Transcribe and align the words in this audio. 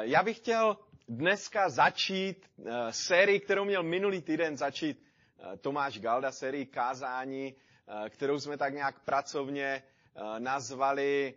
Já 0.00 0.22
bych 0.22 0.36
chtěl 0.36 0.76
dneska 1.08 1.68
začít 1.70 2.46
sérii, 2.90 3.40
kterou 3.40 3.64
měl 3.64 3.82
minulý 3.82 4.22
týden 4.22 4.56
začít 4.56 5.02
Tomáš 5.60 5.98
Galda, 6.00 6.32
sérii 6.32 6.66
kázání, 6.66 7.54
kterou 8.08 8.40
jsme 8.40 8.56
tak 8.56 8.74
nějak 8.74 9.00
pracovně 9.04 9.82
nazvali 10.38 11.34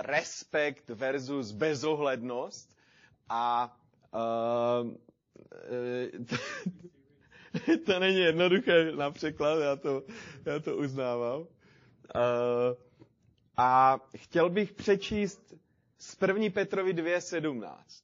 respekt 0.00 0.88
versus 0.90 1.52
bezohlednost. 1.52 2.76
A 3.28 3.76
to 7.86 7.98
není 7.98 8.18
jednoduché 8.18 8.92
na 8.92 9.10
překlad, 9.10 9.58
já 9.60 9.76
to, 9.76 10.02
já 10.44 10.58
to 10.60 10.76
uznávám. 10.76 11.46
A 13.56 13.98
chtěl 14.16 14.50
bych 14.50 14.72
přečíst 14.72 15.54
z 16.00 16.16
1. 16.22 16.50
Petrovi 16.50 16.94
2.17. 16.94 18.02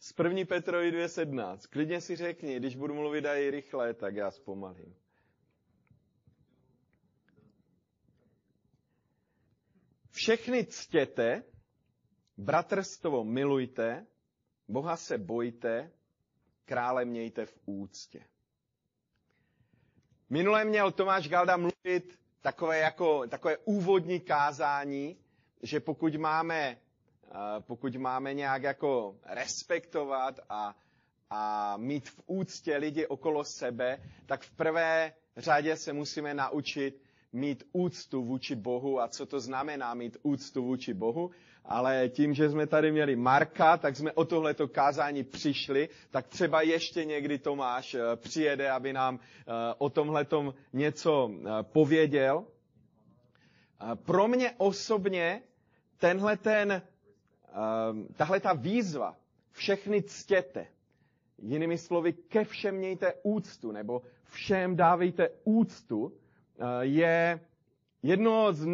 Z 0.00 0.14
1. 0.18 0.44
Petrovi 0.44 0.92
2.17. 0.92 1.58
Klidně 1.70 2.00
si 2.00 2.16
řekni, 2.16 2.56
když 2.56 2.76
budu 2.76 2.94
mluvit 2.94 3.24
i 3.24 3.50
rychle, 3.50 3.94
tak 3.94 4.14
já 4.16 4.30
zpomalím. 4.30 4.94
Všechny 10.10 10.64
ctěte, 10.66 11.42
bratrstvo 12.36 13.24
milujte, 13.24 14.06
Boha 14.68 14.96
se 14.96 15.18
bojte, 15.18 15.92
krále 16.64 17.04
mějte 17.04 17.46
v 17.46 17.58
úctě. 17.66 18.24
Minule 20.30 20.64
měl 20.64 20.92
Tomáš 20.92 21.28
Galda 21.28 21.56
mluvit 21.56 22.18
takové, 22.42 22.78
jako, 22.78 23.26
takové 23.28 23.56
úvodní 23.56 24.20
kázání, 24.20 25.16
že 25.62 25.80
pokud 25.80 26.14
máme, 26.16 26.78
pokud 27.60 27.96
máme 27.96 28.34
nějak 28.34 28.62
jako 28.62 29.16
respektovat 29.26 30.40
a, 30.48 30.74
a 31.30 31.76
mít 31.76 32.08
v 32.08 32.20
úctě 32.26 32.76
lidi 32.76 33.06
okolo 33.06 33.44
sebe, 33.44 33.98
tak 34.26 34.42
v 34.42 34.50
prvé 34.50 35.12
řadě 35.36 35.76
se 35.76 35.92
musíme 35.92 36.34
naučit 36.34 37.02
mít 37.32 37.64
úctu 37.72 38.24
vůči 38.24 38.54
Bohu 38.54 39.00
a 39.00 39.08
co 39.08 39.26
to 39.26 39.40
znamená 39.40 39.94
mít 39.94 40.16
úctu 40.22 40.62
vůči 40.64 40.94
Bohu. 40.94 41.30
Ale 41.64 42.08
tím, 42.08 42.34
že 42.34 42.50
jsme 42.50 42.66
tady 42.66 42.92
měli 42.92 43.16
Marka, 43.16 43.76
tak 43.76 43.96
jsme 43.96 44.12
o 44.12 44.24
tohleto 44.24 44.68
kázání 44.68 45.24
přišli, 45.24 45.88
tak 46.10 46.28
třeba 46.28 46.62
ještě 46.62 47.04
někdy 47.04 47.38
Tomáš 47.38 47.94
eh, 47.94 48.00
přijede, 48.16 48.70
aby 48.70 48.92
nám 48.92 49.18
eh, 49.20 49.52
o 49.78 49.90
tomhletom 49.90 50.54
něco 50.72 51.30
eh, 51.32 51.62
pověděl. 51.62 52.44
Pro 54.04 54.28
mě 54.28 54.54
osobně 54.56 55.42
tenhle 55.98 56.36
ten, 56.36 56.82
tahle 58.16 58.40
ta 58.40 58.52
výzva, 58.52 59.16
všechny 59.52 60.02
ctěte, 60.02 60.66
jinými 61.42 61.78
slovy, 61.78 62.12
ke 62.12 62.44
všem 62.44 62.74
mějte 62.74 63.12
úctu, 63.22 63.72
nebo 63.72 64.02
všem 64.24 64.76
dávejte 64.76 65.28
úctu, 65.44 66.12
je 66.80 67.40
jedno 68.02 68.52
z 68.52 68.66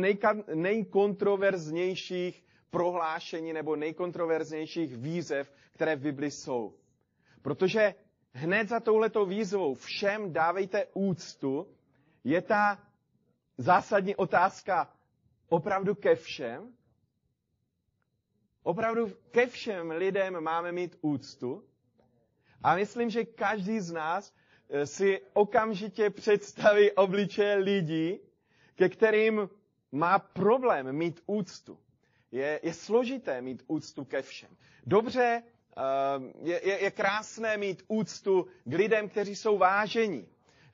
nejkontroverznějších 0.54 2.44
prohlášení 2.70 3.52
nebo 3.52 3.76
nejkontroverznějších 3.76 4.96
výzev, 4.96 5.52
které 5.72 5.96
v 5.96 6.00
Bibli 6.00 6.30
jsou. 6.30 6.74
Protože 7.42 7.94
hned 8.32 8.68
za 8.68 8.80
touhletou 8.80 9.26
výzvou 9.26 9.74
všem 9.74 10.32
dávejte 10.32 10.86
úctu, 10.94 11.66
je 12.24 12.42
ta 12.42 12.78
zásadní 13.58 14.16
otázka 14.16 14.92
opravdu 15.48 15.94
ke 15.94 16.14
všem? 16.14 16.72
Opravdu 18.62 19.12
ke 19.30 19.46
všem 19.46 19.90
lidem 19.90 20.40
máme 20.40 20.72
mít 20.72 20.98
úctu? 21.00 21.64
A 22.62 22.74
myslím, 22.76 23.10
že 23.10 23.24
každý 23.24 23.80
z 23.80 23.92
nás 23.92 24.32
eh, 24.32 24.43
si 24.84 25.20
okamžitě 25.32 26.10
představí 26.10 26.90
obličeje 26.92 27.54
lidí, 27.56 28.20
ke 28.74 28.88
kterým 28.88 29.48
má 29.92 30.18
problém 30.18 30.92
mít 30.92 31.20
úctu. 31.26 31.78
Je, 32.32 32.60
je 32.62 32.74
složité 32.74 33.40
mít 33.42 33.62
úctu 33.66 34.04
ke 34.04 34.22
všem. 34.22 34.48
Dobře, 34.86 35.42
eh, 35.76 35.80
je, 36.42 36.68
je, 36.68 36.78
je 36.82 36.90
krásné 36.90 37.56
mít 37.56 37.82
úctu 37.88 38.46
k 38.64 38.74
lidem, 38.74 39.08
kteří 39.08 39.36
jsou 39.36 39.58
vážení. 39.58 40.28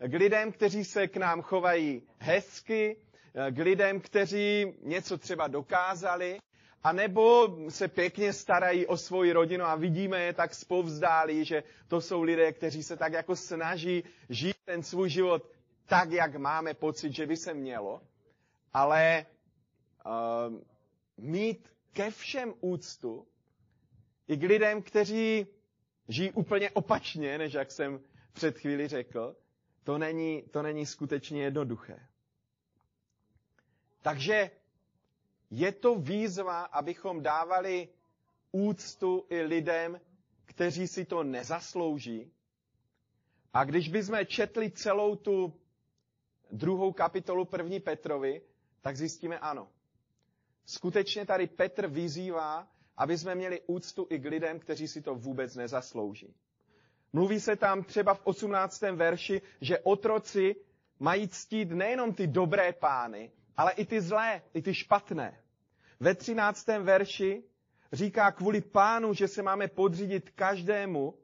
K 0.09 0.15
lidem, 0.15 0.53
kteří 0.53 0.85
se 0.85 1.09
k 1.09 1.17
nám 1.17 1.43
chovají 1.43 2.03
hezky, 2.19 2.97
eh, 3.35 3.51
k 3.53 3.59
lidem, 3.59 4.01
kteří 4.01 4.75
něco 4.83 5.19
třeba 5.19 5.49
dokázali, 5.49 6.39
a 6.83 6.93
nebo 6.93 7.57
se 7.69 7.89
pěkně 7.89 8.33
starají 8.33 8.87
o 8.87 8.97
svoji 8.97 9.33
rodinu 9.33 9.65
a 9.65 9.75
vidíme 9.75 10.21
je 10.21 10.33
tak 10.33 10.55
spovzdálí, 10.55 11.45
že 11.45 11.63
to 11.89 12.01
jsou 12.01 12.23
lidé, 12.23 12.53
kteří 12.53 12.83
se 12.83 12.97
tak 12.97 13.13
jako 13.13 13.37
snaží 13.37 14.05
žít 14.29 14.57
ten 14.65 14.83
svůj 14.83 15.11
život 15.11 15.43
tak, 15.87 16.11
jak 16.11 16.37
máme 16.37 16.75
pocit, 16.75 17.13
že 17.13 17.27
by 17.27 17.37
se 17.37 17.55
mělo. 17.55 18.01
Ale 18.73 19.27
uh, 20.07 20.57
mít 21.17 21.69
ke 21.93 22.11
všem 22.11 22.55
úctu, 22.61 23.27
i 24.29 24.37
k 24.37 24.43
lidem, 24.43 24.83
kteří 24.83 25.47
žijí 26.09 26.31
úplně 26.33 26.71
opačně, 26.71 27.39
než 27.39 27.53
jak 27.53 27.71
jsem 27.73 28.01
před 28.33 28.59
chvíli 28.59 28.89
řekl, 28.89 29.37
to 29.85 29.99
není, 29.99 30.43
to 30.43 30.63
není 30.63 30.87
skutečně 30.87 31.43
jednoduché. 31.43 32.01
Takže 34.03 34.51
je 35.51 35.73
to 35.73 35.95
výzva, 35.95 36.63
abychom 36.63 37.23
dávali 37.23 37.89
úctu 38.53 39.27
i 39.29 39.43
lidem, 39.43 40.01
kteří 40.45 40.87
si 40.89 41.05
to 41.05 41.23
nezaslouží. 41.23 42.33
A 43.53 43.65
když 43.65 43.89
bychom 43.89 44.19
četli 44.27 44.71
celou 44.71 45.17
tu 45.17 45.55
druhou 46.53 46.93
kapitolu 46.93 47.45
první 47.45 47.81
Petrovi, 47.81 48.43
tak 48.81 48.97
zjistíme 48.97 49.39
ano. 49.39 49.69
Skutečně 50.67 51.27
tady 51.27 51.47
Petr 51.47 51.87
vyzývá, 51.87 52.69
aby 52.97 53.19
jsme 53.19 53.35
měli 53.35 53.61
úctu 53.67 54.07
i 54.11 54.19
k 54.19 54.25
lidem, 54.25 54.59
kteří 54.61 54.89
si 54.89 55.03
to 55.03 55.15
vůbec 55.15 55.55
nezaslouží. 55.57 56.35
Mluví 57.13 57.41
se 57.41 57.57
tam 57.57 57.85
třeba 57.85 58.15
v 58.15 58.21
18. 58.25 58.81
verši, 58.81 59.43
že 59.61 59.79
otroci 59.79 60.57
mají 60.99 61.29
ctít 61.29 61.71
nejenom 61.71 62.15
ty 62.15 62.27
dobré 62.27 62.73
pány, 62.73 63.31
ale 63.57 63.73
i 63.73 63.85
ty 63.85 64.01
zlé, 64.01 64.43
i 64.55 64.63
ty 64.63 64.75
špatné. 64.75 65.41
Ve 66.01 66.15
13. 66.15 66.67
verši 66.67 67.43
říká 67.93 68.31
kvůli 68.31 68.61
pánu, 68.61 69.15
že 69.15 69.29
se 69.29 69.43
máme 69.43 69.69
podřídit 69.69 70.31
každému 70.31 71.15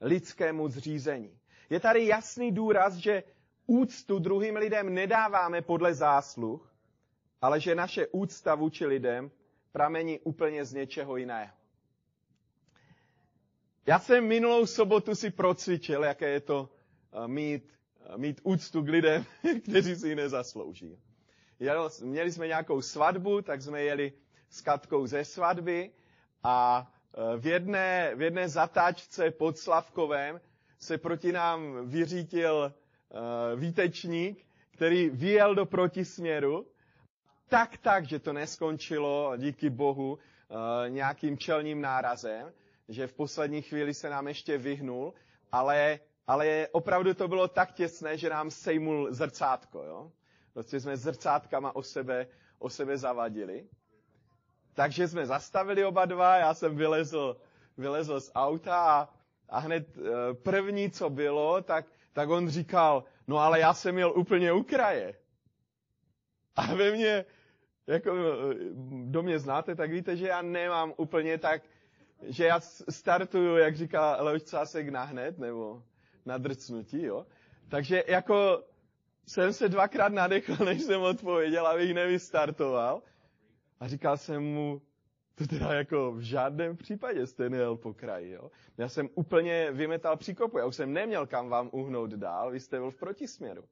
lidskému 0.00 0.68
zřízení. 0.68 1.38
Je 1.70 1.80
tady 1.80 2.06
jasný 2.06 2.52
důraz, 2.52 2.94
že 2.94 3.22
úctu 3.66 4.18
druhým 4.18 4.56
lidem 4.56 4.94
nedáváme 4.94 5.62
podle 5.62 5.94
zásluh, 5.94 6.74
ale 7.40 7.60
že 7.60 7.74
naše 7.74 8.06
úcta 8.06 8.54
vůči 8.54 8.86
lidem 8.86 9.30
pramení 9.72 10.20
úplně 10.20 10.64
z 10.64 10.72
něčeho 10.72 11.16
jiného. 11.16 11.52
Já 13.86 13.98
jsem 13.98 14.26
minulou 14.26 14.66
sobotu 14.66 15.14
si 15.14 15.30
procvičil, 15.30 16.04
jaké 16.04 16.28
je 16.28 16.40
to 16.40 16.68
eh, 17.24 17.28
mít, 17.28 17.72
eh, 18.00 18.18
mít 18.18 18.40
úctu 18.42 18.82
k 18.82 18.88
lidem, 18.88 19.24
kteří 19.64 19.96
si 19.96 20.08
ji 20.08 20.14
nezaslouží. 20.14 20.98
Měli 22.02 22.32
jsme 22.32 22.46
nějakou 22.46 22.82
svatbu, 22.82 23.42
tak 23.42 23.62
jsme 23.62 23.82
jeli 23.82 24.12
s 24.50 24.60
Katkou 24.60 25.06
ze 25.06 25.24
svatby 25.24 25.90
a 26.42 26.86
eh, 27.14 27.38
v 27.38 27.46
jedné, 27.46 28.12
v 28.14 28.22
jedné 28.22 28.48
zatáčce 28.48 29.30
pod 29.30 29.58
Slavkovem 29.58 30.40
se 30.78 30.98
proti 30.98 31.32
nám 31.32 31.88
vyřítil 31.88 32.74
výtečník, 33.56 34.46
který 34.70 35.10
vyjel 35.10 35.54
do 35.54 35.66
protisměru 35.66 36.66
tak, 37.48 37.78
tak, 37.78 38.06
že 38.06 38.18
to 38.18 38.32
neskončilo, 38.32 39.32
díky 39.36 39.70
Bohu, 39.70 40.18
eh, 40.18 40.90
nějakým 40.90 41.38
čelním 41.38 41.80
nárazem, 41.80 42.52
že 42.88 43.06
v 43.06 43.12
poslední 43.12 43.62
chvíli 43.62 43.94
se 43.94 44.10
nám 44.10 44.28
ještě 44.28 44.58
vyhnul, 44.58 45.14
ale, 45.52 46.00
ale 46.26 46.68
opravdu 46.72 47.14
to 47.14 47.28
bylo 47.28 47.48
tak 47.48 47.72
těsné, 47.72 48.18
že 48.18 48.30
nám 48.30 48.50
sejmul 48.50 49.12
zrcátko. 49.12 49.82
Jo? 49.82 50.12
Prostě 50.54 50.80
jsme 50.80 50.96
zrcátkama 50.96 51.76
o 51.76 51.82
sebe, 51.82 52.26
o 52.58 52.70
sebe 52.70 52.98
zavadili. 52.98 53.66
Takže 54.74 55.08
jsme 55.08 55.26
zastavili 55.26 55.84
oba 55.84 56.04
dva, 56.04 56.36
já 56.36 56.54
jsem 56.54 56.76
vylezl, 56.76 57.36
vylezl 57.76 58.20
z 58.20 58.30
auta 58.34 58.76
a, 58.76 59.08
a 59.48 59.58
hned 59.58 59.98
eh, 59.98 60.34
první, 60.34 60.90
co 60.90 61.10
bylo, 61.10 61.62
tak, 61.62 61.86
tak 62.12 62.28
on 62.28 62.48
říkal, 62.48 63.04
no 63.26 63.38
ale 63.38 63.60
já 63.60 63.74
jsem 63.74 63.94
měl 63.94 64.12
úplně 64.16 64.52
u 64.52 64.62
kraje. 64.62 65.14
A 66.56 66.74
ve 66.74 66.90
mně, 66.90 67.24
jako 67.86 68.14
do 69.04 69.22
mě 69.22 69.38
znáte, 69.38 69.74
tak 69.74 69.90
víte, 69.90 70.16
že 70.16 70.28
já 70.28 70.42
nemám 70.42 70.94
úplně 70.96 71.38
tak, 71.38 71.62
že 72.22 72.46
já 72.46 72.60
startuju, 72.90 73.56
jak 73.56 73.76
říká 73.76 74.22
Leoš 74.22 74.42
Cásek, 74.42 74.88
na 74.88 75.02
hned, 75.02 75.38
nebo 75.38 75.82
na 76.26 76.38
drcnutí, 76.38 77.02
jo. 77.02 77.26
Takže 77.68 78.04
jako 78.06 78.64
jsem 79.26 79.52
se 79.52 79.68
dvakrát 79.68 80.12
nadechl, 80.12 80.64
než 80.64 80.82
jsem 80.82 81.02
odpověděl, 81.02 81.66
abych 81.66 81.94
nevystartoval. 81.94 83.02
A 83.80 83.88
říkal 83.88 84.16
jsem 84.16 84.42
mu, 84.42 84.82
to 85.34 85.46
teda 85.46 85.72
jako 85.72 86.12
v 86.12 86.20
žádném 86.20 86.76
případě 86.76 87.26
jste 87.26 87.50
nejel 87.50 87.76
po 87.76 87.94
kraji, 87.94 88.30
jo. 88.30 88.50
Já 88.78 88.88
jsem 88.88 89.08
úplně 89.14 89.68
vymetal 89.72 90.16
příkopu, 90.16 90.58
já 90.58 90.66
už 90.66 90.76
jsem 90.76 90.92
neměl 90.92 91.26
kam 91.26 91.48
vám 91.48 91.68
uhnout 91.72 92.10
dál, 92.10 92.50
vy 92.50 92.60
jste 92.60 92.78
byl 92.78 92.90
v 92.90 92.96
protisměru. 92.96 93.64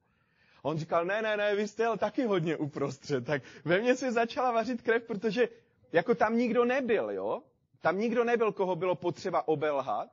On 0.61 0.77
říkal, 0.77 1.05
ne, 1.05 1.21
ne, 1.21 1.37
ne, 1.37 1.55
vy 1.55 1.67
jste 1.67 1.83
jel 1.83 1.97
taky 1.97 2.25
hodně 2.25 2.57
uprostřed. 2.57 3.25
Tak 3.25 3.41
ve 3.65 3.79
mně 3.79 3.95
se 3.95 4.11
začala 4.11 4.51
vařit 4.51 4.81
krev, 4.81 5.03
protože 5.03 5.49
jako 5.91 6.15
tam 6.15 6.37
nikdo 6.37 6.65
nebyl, 6.65 7.11
jo. 7.11 7.41
Tam 7.81 7.97
nikdo 7.99 8.23
nebyl, 8.23 8.51
koho 8.51 8.75
bylo 8.75 8.95
potřeba 8.95 9.47
obelhat. 9.47 10.09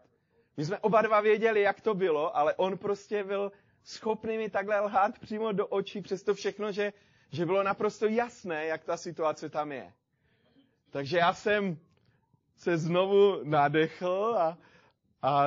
My 0.56 0.64
jsme 0.64 0.78
oba 0.78 1.02
dva 1.02 1.20
věděli, 1.20 1.60
jak 1.60 1.80
to 1.80 1.94
bylo, 1.94 2.36
ale 2.36 2.54
on 2.54 2.78
prostě 2.78 3.24
byl 3.24 3.52
schopný 3.90 4.38
mi 4.38 4.50
takhle 4.50 4.80
lhát 4.80 5.18
přímo 5.18 5.52
do 5.52 5.66
očí, 5.66 6.00
přesto 6.00 6.34
všechno, 6.34 6.72
že, 6.72 6.92
že 7.30 7.46
bylo 7.46 7.62
naprosto 7.62 8.06
jasné, 8.06 8.66
jak 8.66 8.84
ta 8.84 8.96
situace 8.96 9.48
tam 9.50 9.72
je. 9.72 9.92
Takže 10.90 11.16
já 11.18 11.34
jsem 11.34 11.78
se 12.56 12.78
znovu 12.78 13.40
nadechl 13.44 14.34
a, 14.38 14.58
a 15.22 15.46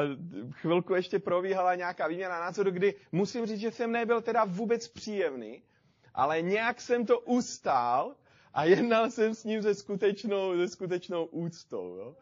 chvilku 0.51 0.95
ještě 0.95 1.19
probíhala 1.19 1.75
nějaká 1.75 2.07
výměna 2.07 2.39
názoru, 2.39 2.71
kdy 2.71 2.95
musím 3.11 3.45
říct, 3.45 3.59
že 3.59 3.71
jsem 3.71 3.91
nebyl 3.91 4.21
teda 4.21 4.45
vůbec 4.45 4.87
příjemný, 4.87 5.63
ale 6.13 6.41
nějak 6.41 6.81
jsem 6.81 7.05
to 7.05 7.19
ustál 7.19 8.15
a 8.53 8.63
jednal 8.73 9.11
jsem 9.11 9.35
s 9.35 9.43
ním 9.43 9.61
ze 9.61 9.75
skutečnou, 9.75 10.57
ze 10.57 10.67
skutečnou 10.67 11.25
úctou. 11.25 11.95
Jo. 11.95 12.15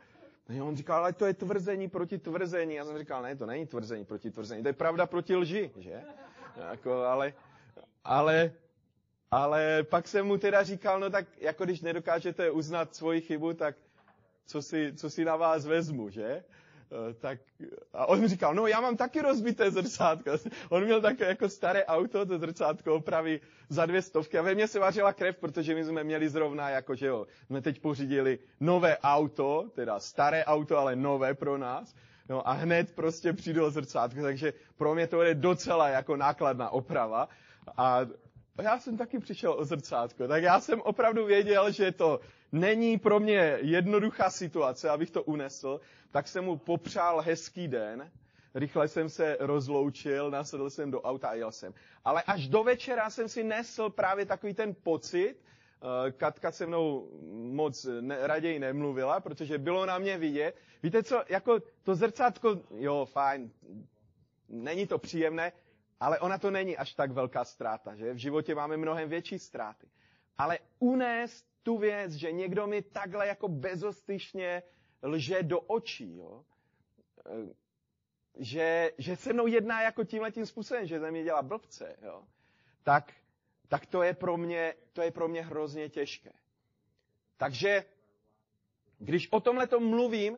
On 0.64 0.76
říkal, 0.78 0.98
ale 0.98 1.14
to 1.14 1.26
je 1.26 1.34
tvrzení 1.34 1.90
proti 1.90 2.18
tvrzení. 2.18 2.76
Já 2.76 2.86
jsem 2.86 2.98
říkal, 2.98 3.22
ne, 3.22 3.36
to 3.36 3.46
není 3.46 3.66
tvrzení 3.66 4.06
proti 4.06 4.32
tvrzení, 4.32 4.62
to 4.62 4.70
je 4.70 4.74
pravda 4.74 5.06
proti 5.06 5.36
lži, 5.36 5.72
že? 5.78 6.02
Jako, 6.72 6.94
ale, 6.94 7.34
ale, 8.04 8.52
ale 9.32 9.84
pak 9.84 10.08
jsem 10.08 10.26
mu 10.26 10.38
teda 10.38 10.64
říkal, 10.64 11.00
no 11.00 11.10
tak 11.10 11.26
jako 11.38 11.66
když 11.66 11.82
nedokážete 11.82 12.52
uznat 12.52 12.96
svoji 12.96 13.22
chybu, 13.22 13.54
tak 13.54 13.76
co 14.46 14.62
si, 14.62 14.94
co 14.96 15.10
si 15.10 15.26
na 15.26 15.36
vás 15.36 15.66
vezmu, 15.66 16.10
že? 16.10 16.44
Eh, 16.92 17.14
tak, 17.14 17.40
a 17.94 18.06
on 18.06 18.20
mi 18.20 18.28
říkal, 18.28 18.56
no 18.56 18.68
já 18.68 18.82
mám 18.82 18.98
taky 18.98 19.22
rozbité 19.22 19.72
zrcátko. 19.72 20.32
On 20.70 20.84
měl 20.84 21.02
také 21.02 21.26
jako 21.26 21.50
staré 21.50 21.86
auto, 21.86 22.26
to 22.26 22.38
zrcátko 22.38 22.96
opraví 22.96 23.40
za 23.70 23.86
dvě 23.86 24.02
stovky 24.02 24.38
a 24.38 24.42
ve 24.42 24.56
mně 24.56 24.68
se 24.68 24.80
vařila 24.80 25.14
krev, 25.14 25.38
protože 25.38 25.76
my 25.76 25.84
jsme 25.84 26.04
měli 26.04 26.30
zrovna, 26.30 26.70
jako 26.70 26.96
že 26.96 27.08
jo, 27.08 27.28
jsme 27.46 27.62
teď 27.62 27.82
pořídili 27.82 28.40
nové 28.60 28.98
auto, 28.98 29.70
teda 29.76 30.00
staré 30.00 30.46
auto, 30.46 30.78
ale 30.78 30.96
nové 30.96 31.34
pro 31.34 31.58
nás. 31.58 31.96
No 32.30 32.48
a 32.48 32.52
hned 32.52 32.96
prostě 32.96 33.34
přijde 33.34 33.72
zrcátko, 33.72 34.22
takže 34.22 34.54
pro 34.78 34.96
mě 34.96 35.08
to 35.08 35.22
je 35.22 35.36
docela 35.36 35.90
jako 35.90 36.16
nákladná 36.16 36.70
oprava. 36.70 37.30
A 37.78 38.00
já 38.62 38.80
jsem 38.80 38.98
taky 38.98 39.20
přišel 39.20 39.54
o 39.54 39.66
zrcátko, 39.66 40.28
tak 40.28 40.44
já 40.44 40.60
jsem 40.60 40.82
opravdu 40.82 41.26
věděl, 41.26 41.72
že 41.72 41.92
to 41.92 42.20
není 42.52 42.98
pro 42.98 43.20
mě 43.20 43.58
jednoduchá 43.62 44.30
situace, 44.30 44.90
abych 44.90 45.12
to 45.12 45.24
unesl, 45.24 45.80
tak 46.12 46.28
jsem 46.28 46.44
mu 46.46 46.58
popřál 46.58 47.22
hezký 47.22 47.68
den, 47.68 48.12
rychle 48.56 48.88
jsem 48.88 49.10
se 49.10 49.38
rozloučil, 49.40 50.32
nasedl 50.32 50.70
jsem 50.70 50.92
do 50.92 51.02
auta 51.02 51.28
a 51.30 51.34
jel 51.34 51.52
jsem. 51.52 51.74
Ale 52.06 52.24
až 52.24 52.48
do 52.48 52.64
večera 52.64 53.10
jsem 53.10 53.30
si 53.30 53.44
nesl 53.44 53.90
právě 53.90 54.26
takový 54.26 54.54
ten 54.54 54.76
pocit, 54.84 55.36
eh, 56.08 56.12
Katka 56.12 56.52
se 56.52 56.66
mnou 56.66 57.10
moc 57.32 57.88
ne, 58.02 58.28
raději 58.28 58.60
nemluvila, 58.60 59.20
protože 59.20 59.58
bylo 59.58 59.86
na 59.86 59.98
mě 59.98 60.18
vidět. 60.18 60.56
Víte 60.84 61.04
co, 61.04 61.24
jako 61.30 61.60
to 61.84 61.96
zrcátko, 61.96 62.62
jo, 62.78 63.06
fajn, 63.06 63.52
není 64.50 64.88
to 64.88 64.98
příjemné, 65.00 65.52
ale 66.00 66.20
ona 66.20 66.38
to 66.38 66.52
není 66.52 66.78
až 66.78 66.94
tak 66.94 67.12
velká 67.12 67.46
ztráta, 67.46 67.96
že? 67.96 68.14
V 68.14 68.18
životě 68.18 68.56
máme 68.56 68.78
mnohem 68.78 69.10
větší 69.10 69.40
ztráty. 69.40 69.88
Ale 70.38 70.60
unést 70.80 71.51
tu 71.64 71.78
věc, 71.78 72.12
že 72.12 72.32
někdo 72.32 72.68
mi 72.68 72.82
takhle 72.82 73.28
jako 73.28 73.48
bezostyšně 73.48 74.64
lže 75.04 75.44
do 75.44 75.60
očí, 75.60 76.18
jo? 76.18 76.46
Eh, 77.26 77.54
že, 78.36 78.92
že 78.98 79.16
se 79.16 79.34
mnou 79.34 79.48
jedná 79.48 79.82
jako 79.82 80.04
tímhle 80.04 80.32
tím 80.32 80.46
způsobem, 80.46 80.86
že 80.86 81.00
ze 81.00 81.12
mě 81.12 81.24
dělá 81.24 81.42
blbce, 81.42 81.96
jo? 82.02 82.24
Tak, 82.84 83.14
tak 83.68 83.86
to, 83.86 84.04
je 84.04 84.14
pro 84.14 84.38
mě, 84.38 84.74
to 84.94 85.02
je 85.02 85.12
pro 85.12 85.28
mě 85.28 85.42
hrozně 85.42 85.90
těžké. 85.90 86.32
Takže 87.38 87.86
když 88.98 89.28
o 89.32 89.40
tomhle 89.40 89.68
mluvím, 89.80 90.38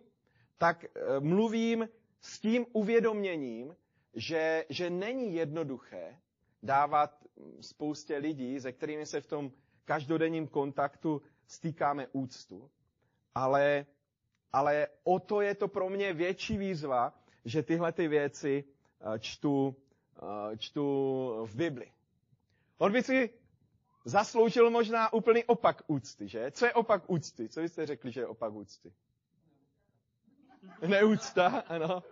tak 0.57 0.85
eh, 0.85 1.19
mluvím 1.19 1.89
s 2.21 2.39
tím 2.39 2.65
uvědoměním, 2.73 3.75
že, 4.13 4.65
že 4.69 4.89
není 4.89 5.35
jednoduché 5.35 6.19
dávat 6.63 7.23
spoustě 7.61 8.17
lidí, 8.17 8.59
se 8.59 8.71
kterými 8.71 9.05
se 9.05 9.21
v 9.21 9.27
tom 9.27 9.51
každodenním 9.85 10.47
kontaktu 10.47 11.21
stýkáme 11.47 12.07
úctu, 12.11 12.69
ale, 13.35 13.85
ale 14.53 14.87
o 15.03 15.19
to 15.19 15.41
je 15.41 15.55
to 15.55 15.67
pro 15.67 15.89
mě 15.89 16.13
větší 16.13 16.57
výzva, 16.57 17.13
že 17.45 17.63
tyhle 17.63 17.91
ty 17.91 18.07
věci 18.07 18.63
eh, 18.63 19.19
čtu, 19.19 19.75
eh, 20.17 20.57
čtu 20.57 20.83
v 21.45 21.55
Bibli. 21.55 21.91
On 22.77 22.91
by 22.91 23.03
si 23.03 23.29
zasloužil 24.05 24.69
možná 24.69 25.13
úplný 25.13 25.43
opak 25.43 25.81
úcty, 25.87 26.27
že? 26.27 26.51
Co 26.51 26.65
je 26.65 26.73
opak 26.73 27.09
úcty? 27.09 27.49
Co 27.49 27.61
byste 27.61 27.85
řekli, 27.85 28.11
že 28.11 28.21
je 28.21 28.27
opak 28.27 28.53
úcty? 28.53 28.93
Neúcta, 30.87 31.47
ano. 31.47 32.03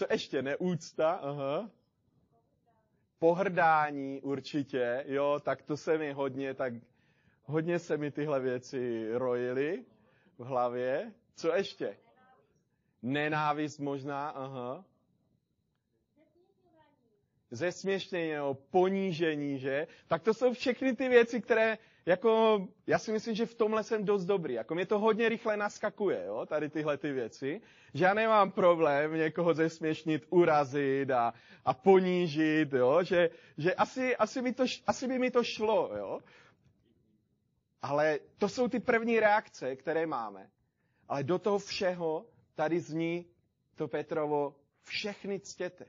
Co 0.00 0.06
ještě? 0.10 0.42
Neúcta? 0.42 1.10
Aha. 1.12 1.70
Pohrdání 3.18 4.20
určitě, 4.20 5.04
jo, 5.08 5.40
tak 5.44 5.62
to 5.62 5.76
se 5.76 5.98
mi 5.98 6.12
hodně, 6.12 6.54
tak 6.54 6.72
hodně 7.44 7.78
se 7.78 7.96
mi 7.96 8.10
tyhle 8.10 8.40
věci 8.40 9.08
rojily 9.12 9.84
v 10.38 10.44
hlavě. 10.44 11.12
Co 11.34 11.54
ještě? 11.54 11.96
Nenávist 13.02 13.78
možná, 13.80 14.28
aha. 14.28 14.84
Zesměšnění 17.50 18.32
nebo 18.32 18.54
ponížení, 18.54 19.58
že? 19.58 19.86
Tak 20.08 20.22
to 20.22 20.34
jsou 20.34 20.52
všechny 20.52 20.96
ty 20.96 21.08
věci, 21.08 21.40
které 21.40 21.78
jako, 22.10 22.60
já 22.86 22.98
si 22.98 23.12
myslím, 23.12 23.34
že 23.34 23.46
v 23.46 23.54
tomhle 23.54 23.84
jsem 23.84 24.04
dost 24.04 24.24
dobrý. 24.24 24.54
Jako 24.54 24.74
mě 24.74 24.86
to 24.86 24.98
hodně 24.98 25.28
rychle 25.28 25.56
naskakuje, 25.56 26.24
jo, 26.26 26.46
tady 26.46 26.68
tyhle 26.68 26.98
ty 26.98 27.12
věci. 27.12 27.60
Že 27.94 28.04
já 28.04 28.14
nemám 28.14 28.50
problém 28.50 29.14
někoho 29.14 29.54
zesměšnit, 29.54 30.26
urazit 30.30 31.10
a, 31.10 31.34
a 31.64 31.74
ponížit, 31.74 32.72
jo. 32.72 33.02
Že, 33.02 33.30
že 33.58 33.74
asi, 33.74 34.16
asi, 34.16 34.42
mi 34.42 34.52
to, 34.52 34.64
asi 34.86 35.08
by 35.08 35.18
mi 35.18 35.30
to 35.30 35.44
šlo, 35.44 35.90
jo. 35.96 36.20
Ale 37.82 38.18
to 38.38 38.48
jsou 38.48 38.68
ty 38.68 38.80
první 38.80 39.20
reakce, 39.20 39.76
které 39.76 40.06
máme. 40.06 40.50
Ale 41.08 41.22
do 41.22 41.38
toho 41.38 41.58
všeho 41.58 42.26
tady 42.54 42.80
zní 42.80 43.26
to 43.74 43.88
Petrovo, 43.88 44.56
všechny 44.82 45.40
ctěte. 45.40 45.86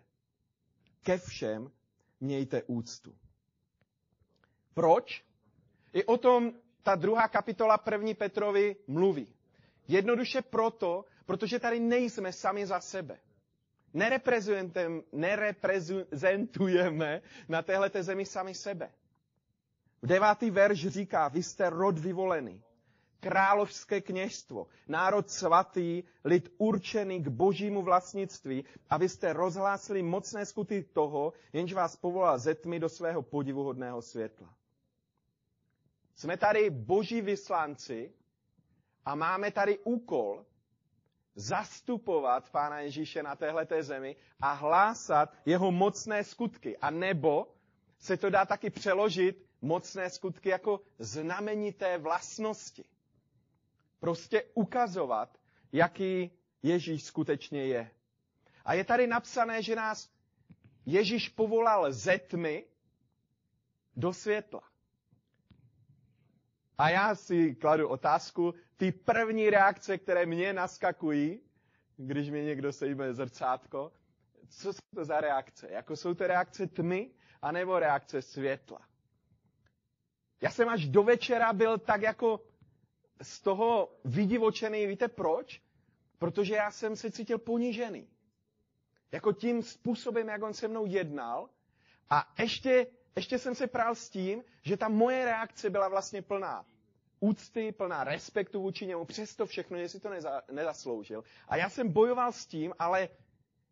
Ke 1.03 1.17
všem 1.17 1.71
mějte 2.19 2.63
úctu. 2.63 3.15
Proč? 4.73 5.30
I 5.93 6.05
o 6.05 6.17
tom 6.17 6.53
ta 6.83 6.95
druhá 6.95 7.27
kapitola 7.27 7.77
první 7.77 8.13
Petrovi 8.13 8.75
mluví. 8.87 9.33
Jednoduše 9.87 10.41
proto, 10.41 11.05
protože 11.25 11.59
tady 11.59 11.79
nejsme 11.79 12.33
sami 12.33 12.65
za 12.65 12.79
sebe. 12.79 13.19
Nereprezentujeme 15.13 17.21
na 17.49 17.61
téhle 17.61 17.91
zemi 17.99 18.25
sami 18.25 18.55
sebe. 18.55 18.91
V 20.01 20.07
devátý 20.07 20.51
verš 20.51 20.87
říká, 20.87 21.27
vy 21.27 21.43
jste 21.43 21.69
rod 21.69 21.99
vyvolený, 21.99 22.63
královské 23.19 24.01
kněžstvo, 24.01 24.67
národ 24.87 25.29
svatý, 25.29 26.03
lid 26.25 26.53
určený 26.57 27.23
k 27.23 27.27
božímu 27.27 27.81
vlastnictví, 27.81 28.65
abyste 28.89 29.33
rozhlásili 29.33 30.03
mocné 30.03 30.45
skuty 30.45 30.83
toho, 30.93 31.33
jenž 31.53 31.73
vás 31.73 31.95
povolal 31.95 32.39
ze 32.39 32.55
tmy 32.55 32.79
do 32.79 32.89
svého 32.89 33.21
podivuhodného 33.21 34.01
světla. 34.01 34.55
Jsme 36.21 36.37
tady 36.37 36.69
boží 36.69 37.21
vyslanci 37.21 38.13
a 39.05 39.15
máme 39.15 39.51
tady 39.51 39.79
úkol 39.79 40.45
zastupovat 41.35 42.49
Pána 42.49 42.79
Ježíše 42.79 43.23
na 43.23 43.35
téhleté 43.35 43.83
zemi 43.83 44.15
a 44.41 44.53
hlásat 44.53 45.33
jeho 45.45 45.71
mocné 45.71 46.23
skutky. 46.23 46.77
A 46.77 46.91
nebo 46.91 47.47
se 47.99 48.17
to 48.17 48.29
dá 48.29 48.45
taky 48.45 48.69
přeložit 48.69 49.45
mocné 49.61 50.09
skutky 50.09 50.49
jako 50.49 50.81
znamenité 50.99 51.97
vlastnosti. 51.97 52.85
Prostě 53.99 54.43
ukazovat, 54.53 55.37
jaký 55.71 56.31
Ježíš 56.63 57.03
skutečně 57.03 57.65
je. 57.65 57.91
A 58.65 58.73
je 58.73 58.83
tady 58.83 59.07
napsané, 59.07 59.63
že 59.63 59.75
nás 59.75 60.09
Ježíš 60.85 61.29
povolal 61.29 61.91
ze 61.91 62.17
tmy 62.17 62.65
do 63.95 64.13
světla. 64.13 64.70
A 66.77 66.89
já 66.89 67.15
si 67.15 67.55
kladu 67.55 67.87
otázku, 67.87 68.53
ty 68.77 68.91
první 68.91 69.49
reakce, 69.49 69.97
které 69.97 70.25
mě 70.25 70.53
naskakují, 70.53 71.39
když 71.97 72.29
mi 72.29 72.43
někdo 72.43 72.71
sejme 72.71 73.13
zrcátko, 73.13 73.91
co 74.49 74.73
jsou 74.73 74.79
to 74.95 75.05
za 75.05 75.21
reakce? 75.21 75.67
Jako 75.71 75.95
jsou 75.95 76.13
to 76.13 76.27
reakce 76.27 76.67
tmy, 76.67 77.11
anebo 77.41 77.79
reakce 77.79 78.21
světla. 78.21 78.81
Já 80.41 80.51
jsem 80.51 80.69
až 80.69 80.87
do 80.87 81.03
večera 81.03 81.53
byl 81.53 81.77
tak 81.77 82.01
jako 82.01 82.43
z 83.21 83.41
toho 83.41 83.95
vydivočený. 84.05 84.87
Víte 84.87 85.07
proč? 85.07 85.61
Protože 86.17 86.55
já 86.55 86.71
jsem 86.71 86.95
se 86.95 87.11
cítil 87.11 87.37
ponížený. 87.37 88.07
Jako 89.11 89.33
tím 89.33 89.63
způsobem, 89.63 90.27
jak 90.27 90.43
on 90.43 90.53
se 90.53 90.67
mnou 90.67 90.85
jednal. 90.85 91.49
A 92.09 92.33
ještě, 92.39 92.87
ještě 93.15 93.39
jsem 93.39 93.55
se 93.55 93.67
prál 93.67 93.95
s 93.95 94.09
tím, 94.09 94.43
že 94.61 94.77
ta 94.77 94.89
moje 94.89 95.25
reakce 95.25 95.69
byla 95.69 95.87
vlastně 95.87 96.21
plná 96.21 96.65
úcty, 97.19 97.71
plná 97.71 98.03
respektu 98.03 98.61
vůči 98.61 98.85
němu, 98.85 99.05
přesto 99.05 99.45
všechno, 99.45 99.77
že 99.77 99.89
si 99.89 99.99
to 99.99 100.09
neza, 100.09 100.41
nezasloužil. 100.51 101.23
A 101.47 101.55
já 101.55 101.69
jsem 101.69 101.91
bojoval 101.91 102.31
s 102.31 102.45
tím, 102.45 102.73
ale 102.79 103.09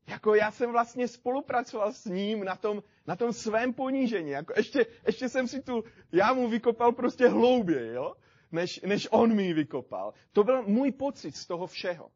jako 0.08 0.36
já 0.36 0.52
jsem 0.52 0.72
vlastně 0.72 1.08
spolupracoval 1.08 1.94
s 1.94 2.06
ním 2.06 2.44
na 2.44 2.56
tom, 2.56 2.84
na 3.08 3.16
tom 3.16 3.34
svém 3.34 3.74
ponížení. 3.74 4.30
Jako 4.30 4.54
ještě, 4.58 4.86
ještě 5.06 5.30
jsem 5.30 5.48
si 5.48 5.62
tu 5.62 5.84
jámu 6.12 6.50
vykopal 6.50 6.92
prostě 6.92 7.28
hlouběji, 7.28 7.94
jo? 7.94 8.16
Než, 8.52 8.82
než 8.82 9.08
on 9.12 9.36
mi 9.36 9.54
vykopal. 9.54 10.14
To 10.32 10.44
byl 10.44 10.64
můj 10.64 10.92
pocit 10.92 11.36
z 11.36 11.46
toho 11.48 11.68
všeho. 11.68 12.12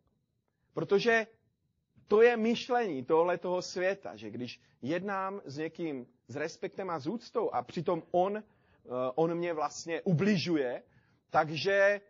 Protože 0.74 1.28
to 2.08 2.22
je 2.22 2.38
myšlení 2.38 3.06
tohle 3.06 3.38
toho 3.38 3.62
světa, 3.62 4.16
že 4.16 4.30
když 4.30 4.62
jednám 4.82 5.42
s 5.46 5.58
někým 5.58 6.08
s 6.28 6.36
respektem 6.36 6.90
a 6.90 7.00
s 7.00 7.08
úctou 7.08 7.50
a 7.50 7.62
přitom 7.62 8.04
on, 8.12 8.38
eh, 8.38 8.42
on 9.16 9.36
mě 9.36 9.54
vlastně 9.54 10.02
ubližuje, 10.02 10.84
takže 11.30 12.02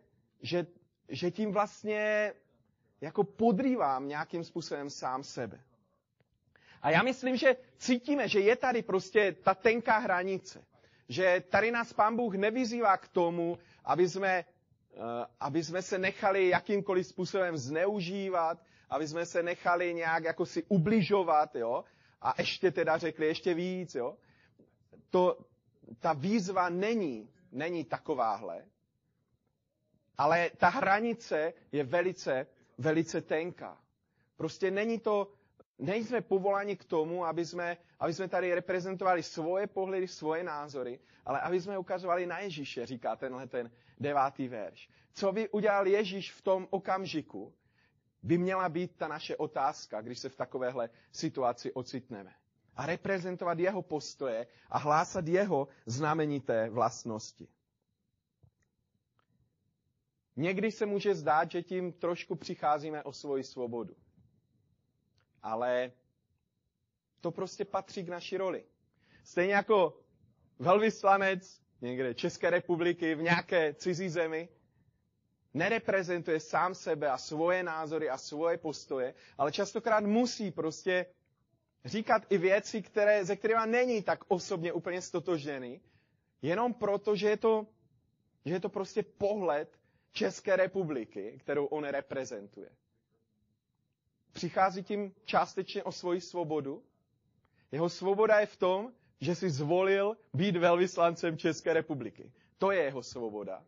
že, 0.42 0.66
že 1.08 1.30
tím 1.30 1.52
vlastně 1.52 2.32
jako 3.00 3.24
podrývám 3.24 4.08
nějakým 4.08 4.44
způsobem 4.44 4.90
sám 4.90 5.24
sebe. 5.24 5.60
A 6.82 6.90
já 6.90 7.02
myslím, 7.02 7.36
že 7.36 7.56
cítíme, 7.78 8.28
že 8.28 8.40
je 8.40 8.56
tady 8.56 8.82
prostě 8.82 9.32
ta 9.32 9.54
tenká 9.54 9.98
hranice. 9.98 10.64
Že 11.08 11.44
tady 11.50 11.70
nás 11.70 11.92
Pán 11.92 12.16
Bůh 12.16 12.34
nevyzývá 12.34 12.96
k 12.96 13.08
tomu, 13.08 13.58
aby 13.84 14.08
jsme, 14.08 14.32
eh, 14.38 14.46
aby 15.40 15.64
jsme 15.64 15.82
se 15.82 15.98
nechali 15.98 16.48
jakýmkoliv 16.48 17.06
způsobem 17.06 17.56
zneužívat, 17.56 18.58
aby 18.90 19.08
jsme 19.08 19.26
se 19.26 19.42
nechali 19.42 19.94
nějak 19.94 20.24
jako 20.24 20.46
si 20.46 20.62
ubližovat, 20.68 21.56
jo? 21.56 21.84
A 22.24 22.34
ještě 22.38 22.70
teda 22.70 22.98
řekli 22.98 23.26
ještě 23.26 23.54
víc, 23.54 23.94
jo? 23.94 24.16
To, 25.10 25.38
ta 26.00 26.12
výzva 26.12 26.68
není, 26.68 27.30
není 27.52 27.84
takováhle, 27.84 28.64
ale 30.18 30.50
ta 30.56 30.68
hranice 30.68 31.52
je 31.72 31.84
velice, 31.84 32.46
velice 32.78 33.20
tenká. 33.20 33.78
Prostě 34.36 34.70
není 34.70 34.98
to, 34.98 35.32
nejsme 35.78 36.20
povoláni 36.20 36.76
k 36.76 36.84
tomu, 36.84 37.24
aby 37.24 37.46
jsme, 37.46 37.76
aby 38.00 38.14
jsme 38.14 38.28
tady 38.28 38.54
reprezentovali 38.54 39.22
svoje 39.22 39.66
pohledy, 39.66 40.08
svoje 40.08 40.44
názory, 40.44 41.00
ale 41.24 41.40
aby 41.40 41.60
jsme 41.60 41.78
ukazovali 41.78 42.26
na 42.26 42.38
Ježíše, 42.38 42.86
říká 42.86 43.16
tenhle 43.16 43.46
ten 43.46 43.70
devátý 44.00 44.48
verš. 44.48 44.88
Co 45.12 45.32
by 45.32 45.48
udělal 45.48 45.86
Ježíš 45.86 46.32
v 46.32 46.42
tom 46.42 46.66
okamžiku, 46.70 47.54
by 48.24 48.38
měla 48.38 48.68
být 48.68 48.96
ta 48.96 49.08
naše 49.08 49.36
otázka, 49.36 50.00
když 50.00 50.18
se 50.18 50.28
v 50.28 50.36
takovéhle 50.36 50.90
situaci 51.12 51.72
ocitneme. 51.72 52.34
A 52.76 52.86
reprezentovat 52.86 53.58
jeho 53.58 53.82
postoje 53.82 54.46
a 54.70 54.78
hlásat 54.78 55.26
jeho 55.28 55.68
znamenité 55.86 56.70
vlastnosti. 56.70 57.48
Někdy 60.36 60.70
se 60.72 60.86
může 60.86 61.14
zdát, 61.14 61.50
že 61.50 61.62
tím 61.62 61.92
trošku 61.92 62.34
přicházíme 62.36 63.02
o 63.02 63.12
svoji 63.12 63.44
svobodu. 63.44 63.96
Ale 65.42 65.92
to 67.20 67.30
prostě 67.30 67.64
patří 67.64 68.04
k 68.04 68.08
naší 68.08 68.36
roli. 68.36 68.64
Stejně 69.24 69.54
jako 69.54 70.00
velvyslanec 70.58 71.60
někde 71.80 72.14
České 72.14 72.50
republiky 72.50 73.14
v 73.14 73.22
nějaké 73.22 73.74
cizí 73.74 74.08
zemi 74.08 74.48
nereprezentuje 75.54 76.40
sám 76.40 76.74
sebe 76.74 77.10
a 77.10 77.18
svoje 77.18 77.62
názory 77.62 78.10
a 78.10 78.18
svoje 78.18 78.58
postoje, 78.58 79.14
ale 79.38 79.52
častokrát 79.52 80.04
musí 80.04 80.50
prostě 80.50 81.06
říkat 81.84 82.22
i 82.30 82.38
věci, 82.38 82.82
které, 82.82 83.24
ze 83.24 83.36
kterými 83.36 83.60
není 83.66 84.02
tak 84.02 84.24
osobně 84.28 84.72
úplně 84.72 85.02
stotožněný, 85.02 85.80
jenom 86.42 86.74
proto, 86.74 87.16
že 87.16 87.28
je 87.28 87.36
to, 87.36 87.66
že 88.44 88.54
je 88.54 88.60
to 88.60 88.68
prostě 88.68 89.02
pohled 89.02 89.78
České 90.12 90.56
republiky, 90.56 91.36
kterou 91.40 91.66
on 91.66 91.84
reprezentuje. 91.84 92.68
Přichází 94.32 94.82
tím 94.82 95.14
částečně 95.24 95.82
o 95.82 95.92
svoji 95.92 96.20
svobodu. 96.20 96.82
Jeho 97.72 97.88
svoboda 97.88 98.40
je 98.40 98.46
v 98.46 98.56
tom, 98.56 98.92
že 99.20 99.34
si 99.34 99.50
zvolil 99.50 100.16
být 100.34 100.56
velvyslancem 100.56 101.36
České 101.38 101.72
republiky. 101.72 102.32
To 102.58 102.70
je 102.70 102.82
jeho 102.82 103.02
svoboda. 103.02 103.64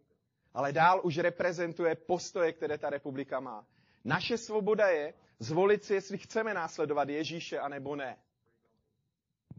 Ale 0.57 0.73
dál 0.73 1.01
už 1.05 1.19
reprezentuje 1.19 1.95
postoje, 1.95 2.53
které 2.53 2.79
ta 2.79 2.91
republika 2.91 3.41
má. 3.41 3.67
Naše 4.05 4.39
svoboda 4.39 4.89
je 4.89 5.15
zvolit 5.39 5.85
si, 5.85 5.95
jestli 5.95 6.19
chceme 6.19 6.55
následovat 6.55 7.09
Ježíše, 7.09 7.59
anebo 7.59 7.97
ne. 7.97 8.17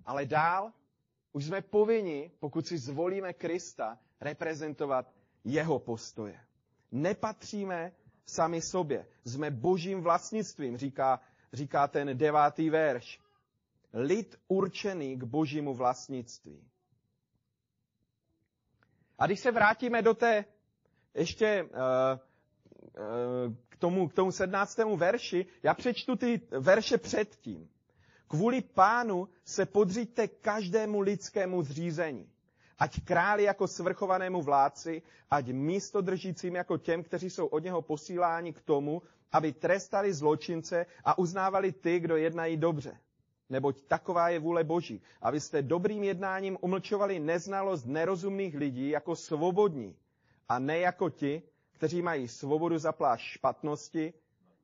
Ale 0.05 0.25
dál 0.25 0.73
už 1.31 1.45
jsme 1.45 1.61
povinni, 1.61 2.31
pokud 2.39 2.67
si 2.67 2.77
zvolíme 2.77 3.33
Krista, 3.33 3.99
reprezentovat 4.21 5.13
jeho 5.43 5.79
postoje. 5.79 6.39
Nepatříme 6.91 7.91
sami 8.25 8.61
sobě. 8.61 9.05
Jsme 9.25 9.51
božím 9.51 10.01
vlastnictvím, 10.01 10.77
říká, 10.77 11.19
říká 11.53 11.87
ten 11.87 12.17
devátý 12.17 12.69
verš. 12.69 13.21
Lid 13.93 14.39
určený 14.47 15.15
k 15.17 15.23
božímu 15.23 15.73
vlastnictví. 15.73 16.63
A 19.19 19.25
když 19.25 19.39
se 19.39 19.51
vrátíme 19.51 20.01
do 20.01 20.13
té, 20.13 20.45
ještě 21.17 21.63
uh, 21.63 21.69
uh, 22.97 23.53
k 23.69 23.77
tomu, 23.77 24.07
k 24.07 24.13
tomu 24.13 24.31
sednáctému 24.31 24.97
verši, 24.97 25.45
já 25.63 25.73
přečtu 25.73 26.15
ty 26.15 26.41
verše 26.51 26.97
předtím. 26.97 27.69
Kvůli 28.27 28.61
pánu 28.61 29.27
se 29.45 29.65
podříďte 29.65 30.27
každému 30.27 30.99
lidskému 31.01 31.63
zřízení. 31.63 32.29
Ať 32.79 33.01
králi 33.03 33.43
jako 33.43 33.67
svrchovanému 33.67 34.41
vládci, 34.41 35.01
ať 35.31 35.47
místo 35.51 36.01
držícím 36.01 36.55
jako 36.55 36.77
těm, 36.77 37.03
kteří 37.03 37.29
jsou 37.29 37.45
od 37.45 37.63
něho 37.63 37.81
posíláni 37.81 38.53
k 38.53 38.61
tomu, 38.61 39.01
aby 39.31 39.51
trestali 39.53 40.13
zločince 40.13 40.85
a 41.03 41.17
uznávali 41.17 41.71
ty, 41.71 41.99
kdo 41.99 42.15
jednají 42.17 42.57
dobře. 42.57 42.97
Neboť 43.49 43.81
taková 43.87 44.29
je 44.29 44.39
vůle 44.39 44.63
Boží, 44.63 45.01
abyste 45.21 45.61
dobrým 45.61 46.03
jednáním 46.03 46.57
umlčovali 46.61 47.19
neznalost 47.19 47.85
nerozumných 47.85 48.55
lidí 48.55 48.89
jako 48.89 49.15
svobodní 49.15 49.95
a 50.49 50.59
ne 50.59 50.79
jako 50.79 51.09
ti, 51.09 51.41
kteří 51.71 52.01
mají 52.01 52.27
svobodu 52.27 52.77
za 52.77 52.91
plášť 52.91 53.25
špatnosti, 53.25 54.13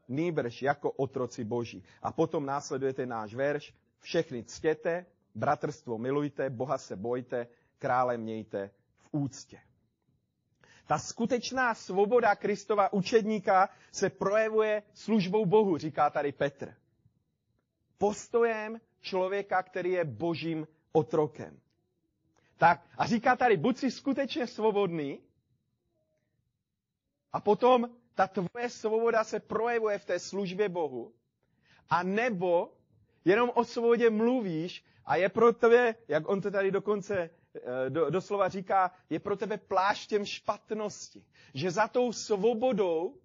nýbrž 0.08 0.62
jako 0.62 0.92
otroci 0.92 1.44
Boží. 1.44 1.84
A 2.02 2.12
potom 2.12 2.46
následuje 2.46 2.94
ten 2.94 3.10
náš 3.10 3.34
verš, 3.34 3.74
všechny 4.00 4.44
ctěte, 4.44 5.06
bratrstvo 5.36 5.98
milujte, 5.98 6.50
Boha 6.50 6.78
se 6.78 6.96
bojte, 6.96 7.48
krále 7.80 8.18
mějte 8.18 8.72
v 8.98 9.08
úctě. 9.12 9.60
Ta 10.88 10.98
skutečná 10.98 11.74
svoboda 11.74 12.36
Kristova 12.36 12.94
učedníka 12.94 13.70
se 13.92 14.10
projevuje 14.10 14.84
službou 14.94 15.46
Bohu, 15.46 15.78
říká 15.78 16.10
tady 16.10 16.32
Petr. 16.32 16.74
Postojem 17.98 18.82
člověka, 19.02 19.64
který 19.64 19.92
je 19.92 20.06
božím 20.06 20.68
otrokem. 20.92 21.60
Tak 22.58 22.86
a 22.98 23.06
říká 23.08 23.36
tady, 23.36 23.58
buď 23.58 23.78
si 23.78 23.92
skutečně 23.92 24.48
svobodný 24.48 25.20
a 27.34 27.40
potom 27.40 27.90
ta 28.16 28.28
tvoje 28.28 28.70
svoboda 28.70 29.24
se 29.24 29.40
projevuje 29.40 29.98
v 30.00 30.06
té 30.06 30.20
službě 30.20 30.70
Bohu, 30.70 31.14
a 31.90 32.04
nebo 32.04 32.74
jenom 33.26 33.52
o 33.56 33.64
svobodě 33.64 34.10
mluvíš 34.10 34.86
a 35.06 35.16
je 35.16 35.30
pro 35.30 35.54
tebe, 35.54 35.96
jak 36.08 36.30
on 36.30 36.42
to 36.42 36.52
tady 36.52 36.72
dokonce 36.72 37.30
Eh, 37.56 37.90
do, 37.90 38.10
doslova 38.10 38.50
říká, 38.50 38.92
je 39.10 39.20
pro 39.20 39.36
tebe 39.36 39.58
pláštěm 39.58 40.26
špatnosti. 40.26 41.26
Že 41.54 41.72
za 41.72 41.88
tou 41.88 42.14
svobodou, 42.14 43.18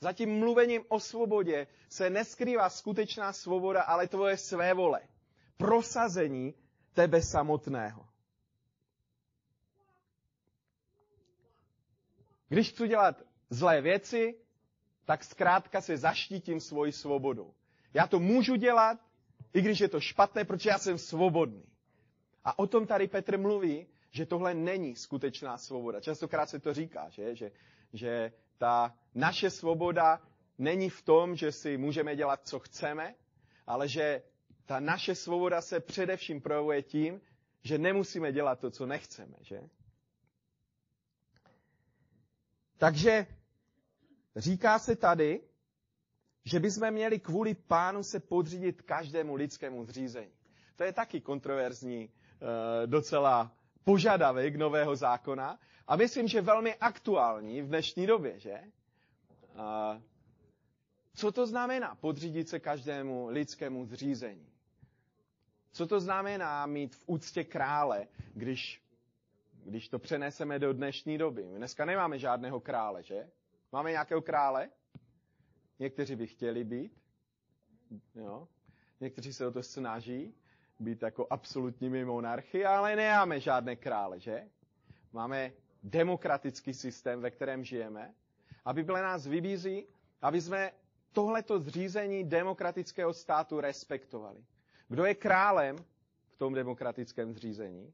za 0.00 0.12
tím 0.12 0.38
mluvením 0.38 0.84
o 0.88 1.00
svobodě 1.00 1.66
se 1.88 2.10
neskrývá 2.10 2.70
skutečná 2.70 3.32
svoboda, 3.32 3.82
ale 3.82 4.08
tvoje 4.08 4.36
své 4.36 4.74
vole. 4.74 5.00
Prosazení 5.56 6.54
tebe 6.92 7.22
samotného. 7.22 8.06
Když 12.48 12.70
chci 12.72 12.88
dělat 12.88 13.22
zlé 13.50 13.80
věci, 13.80 14.34
tak 15.04 15.24
zkrátka 15.24 15.80
se 15.80 15.96
zaštítím 15.96 16.60
svoji 16.60 16.92
svobodou. 16.92 17.54
Já 17.94 18.06
to 18.06 18.20
můžu 18.20 18.56
dělat, 18.56 18.98
i 19.54 19.60
když 19.62 19.80
je 19.80 19.88
to 19.88 20.00
špatné, 20.00 20.44
protože 20.44 20.70
já 20.70 20.78
jsem 20.78 20.98
svobodný. 20.98 21.64
A 22.44 22.58
o 22.58 22.66
tom 22.66 22.86
tady 22.86 23.06
Petr 23.08 23.38
mluví, 23.38 23.86
že 24.10 24.26
tohle 24.26 24.54
není 24.54 24.96
skutečná 24.96 25.58
svoboda. 25.58 26.00
Častokrát 26.00 26.48
se 26.50 26.58
to 26.60 26.74
říká, 26.74 27.08
že, 27.08 27.34
že, 27.36 27.50
že 27.92 28.32
ta 28.58 28.94
naše 29.14 29.50
svoboda 29.50 30.20
není 30.58 30.90
v 30.90 31.02
tom, 31.02 31.36
že 31.36 31.52
si 31.52 31.76
můžeme 31.76 32.16
dělat, 32.16 32.40
co 32.44 32.58
chceme, 32.58 33.14
ale 33.66 33.88
že 33.88 34.22
ta 34.66 34.80
naše 34.80 35.14
svoboda 35.14 35.60
se 35.60 35.80
především 35.80 36.40
projevuje 36.40 36.82
tím, 36.82 37.20
že 37.62 37.78
nemusíme 37.78 38.32
dělat 38.32 38.60
to, 38.60 38.70
co 38.70 38.86
nechceme, 38.86 39.36
že? 39.40 39.60
Takže 42.78 43.26
říká 44.38 44.78
se 44.78 44.96
tady, 44.96 45.40
že 46.44 46.60
bychom 46.60 46.90
měli 46.90 47.18
kvůli 47.18 47.54
pánu 47.54 48.02
se 48.02 48.20
podřídit 48.20 48.82
každému 48.82 49.34
lidskému 49.34 49.84
zřízení. 49.84 50.32
To 50.76 50.84
je 50.84 50.92
taky 50.92 51.20
kontroverzní 51.20 52.10
eh, 52.10 52.86
docela 52.86 53.52
požadavek 53.84 54.56
nového 54.56 54.96
zákona 54.96 55.58
a 55.86 55.96
myslím, 55.96 56.28
že 56.28 56.40
velmi 56.40 56.74
aktuální 56.74 57.62
v 57.62 57.66
dnešní 57.68 58.06
době, 58.06 58.38
že? 58.40 58.60
Co 61.14 61.32
to 61.32 61.46
znamená 61.46 61.94
podřídit 61.94 62.48
se 62.48 62.60
každému 62.60 63.28
lidskému 63.28 63.86
zřízení? 63.86 64.46
Co 65.72 65.86
to 65.86 66.00
znamená 66.00 66.66
mít 66.66 66.96
v 66.96 67.02
úctě 67.06 67.44
krále, 67.44 68.06
když, 68.34 68.82
když 69.64 69.88
to 69.88 69.98
přeneseme 69.98 70.58
do 70.58 70.72
dnešní 70.72 71.18
doby? 71.18 71.44
My 71.48 71.58
dneska 71.58 71.84
nemáme 71.84 72.18
žádného 72.18 72.60
krále, 72.60 73.02
že? 73.02 73.28
Máme 73.72 73.90
nějakého 73.90 74.22
krále? 74.22 74.70
Někteří 75.78 76.16
by 76.16 76.26
chtěli 76.26 76.64
být. 76.64 77.00
Jo? 78.14 78.48
Někteří 79.00 79.32
se 79.32 79.46
o 79.46 79.50
to 79.50 79.62
snaží 79.62 80.34
být 80.78 81.02
jako 81.02 81.26
absolutními 81.30 82.04
monarchy, 82.04 82.64
ale 82.66 82.96
nemáme 82.96 83.40
žádné 83.40 83.76
krále, 83.76 84.20
že? 84.20 84.48
Máme 85.12 85.52
demokratický 85.82 86.74
systém, 86.74 87.20
ve 87.20 87.30
kterém 87.30 87.64
žijeme. 87.64 88.14
A 88.64 88.72
Bible 88.72 89.02
nás 89.02 89.26
vybízí, 89.26 89.86
aby 90.22 90.40
jsme 90.40 90.72
tohleto 91.12 91.58
zřízení 91.60 92.24
demokratického 92.24 93.14
státu 93.14 93.60
respektovali. 93.60 94.44
Kdo 94.88 95.04
je 95.04 95.14
králem 95.14 95.76
v 96.28 96.36
tom 96.36 96.54
demokratickém 96.54 97.32
zřízení? 97.32 97.92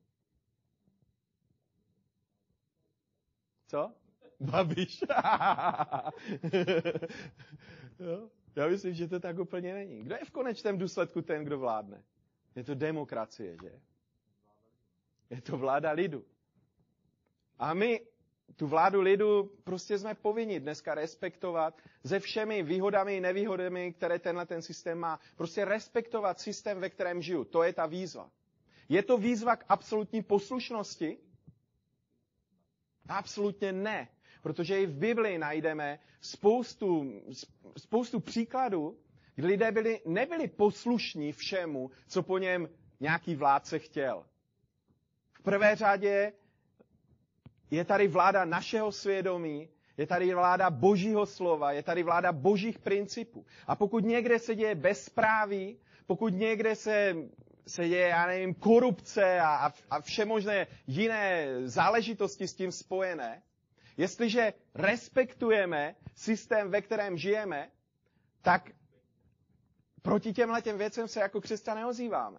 Co? 3.66 3.92
Babiš. 4.40 5.04
Já 8.56 8.68
myslím, 8.68 8.94
že 8.94 9.08
to 9.08 9.20
tak 9.20 9.38
úplně 9.38 9.74
není. 9.74 10.02
Kdo 10.02 10.14
je 10.14 10.24
v 10.24 10.30
konečném 10.30 10.78
důsledku 10.78 11.22
ten, 11.22 11.44
kdo 11.44 11.58
vládne? 11.58 12.02
Je 12.56 12.64
to 12.64 12.74
demokracie, 12.74 13.56
že? 13.62 13.80
Je 15.30 15.40
to 15.40 15.56
vláda 15.58 15.90
lidu. 15.90 16.24
A 17.58 17.74
my 17.74 18.00
tu 18.56 18.66
vládu 18.66 19.00
lidu 19.00 19.52
prostě 19.64 19.98
jsme 19.98 20.14
povinni 20.14 20.60
dneska 20.60 20.94
respektovat 20.94 21.80
se 22.06 22.20
všemi 22.20 22.62
výhodami 22.62 23.16
i 23.16 23.20
nevýhodami, 23.20 23.92
které 23.92 24.18
tenhle 24.18 24.46
ten 24.46 24.62
systém 24.62 24.98
má. 24.98 25.20
Prostě 25.36 25.64
respektovat 25.64 26.40
systém, 26.40 26.80
ve 26.80 26.90
kterém 26.90 27.22
žiju. 27.22 27.44
To 27.44 27.62
je 27.62 27.72
ta 27.72 27.86
výzva. 27.86 28.30
Je 28.88 29.02
to 29.02 29.18
výzva 29.18 29.56
k 29.56 29.64
absolutní 29.68 30.22
poslušnosti? 30.22 31.18
Absolutně 33.08 33.72
ne. 33.72 34.08
Protože 34.44 34.80
i 34.80 34.86
v 34.86 34.94
Biblii 34.94 35.38
najdeme 35.38 35.98
spoustu, 36.20 37.12
spoustu 37.78 38.20
příkladů, 38.20 38.98
kdy 39.34 39.46
lidé 39.46 39.72
byli, 39.72 40.00
nebyli 40.06 40.48
poslušní 40.48 41.32
všemu, 41.32 41.90
co 42.08 42.22
po 42.22 42.38
něm 42.38 42.68
nějaký 43.00 43.36
vládce 43.36 43.78
chtěl. 43.78 44.24
V 45.32 45.42
prvé 45.42 45.76
řadě 45.76 46.32
je 47.70 47.84
tady 47.84 48.08
vláda 48.08 48.44
našeho 48.44 48.92
svědomí, 48.92 49.68
je 49.96 50.06
tady 50.06 50.34
vláda 50.34 50.70
božího 50.70 51.26
slova, 51.26 51.72
je 51.72 51.82
tady 51.82 52.02
vláda 52.02 52.32
božích 52.32 52.78
principů. 52.78 53.46
A 53.66 53.76
pokud 53.76 54.04
někde 54.04 54.38
se 54.38 54.54
děje 54.54 54.74
bezpráví, 54.74 55.78
pokud 56.06 56.28
někde 56.34 56.76
se, 56.76 57.16
se 57.66 57.88
děje, 57.88 58.08
já 58.08 58.26
nevím, 58.26 58.54
korupce 58.54 59.40
a, 59.40 59.72
a, 59.90 60.00
všemožné 60.00 60.66
jiné 60.86 61.46
záležitosti 61.64 62.48
s 62.48 62.54
tím 62.54 62.72
spojené, 62.72 63.42
jestliže 63.96 64.52
respektujeme 64.74 65.94
systém, 66.14 66.70
ve 66.70 66.82
kterém 66.82 67.18
žijeme, 67.18 67.70
tak 68.42 68.70
proti 70.02 70.32
těmhle 70.32 70.62
těm 70.62 70.78
věcem 70.78 71.08
se 71.08 71.20
jako 71.20 71.40
křesťané 71.40 71.86
ozýváme. 71.86 72.38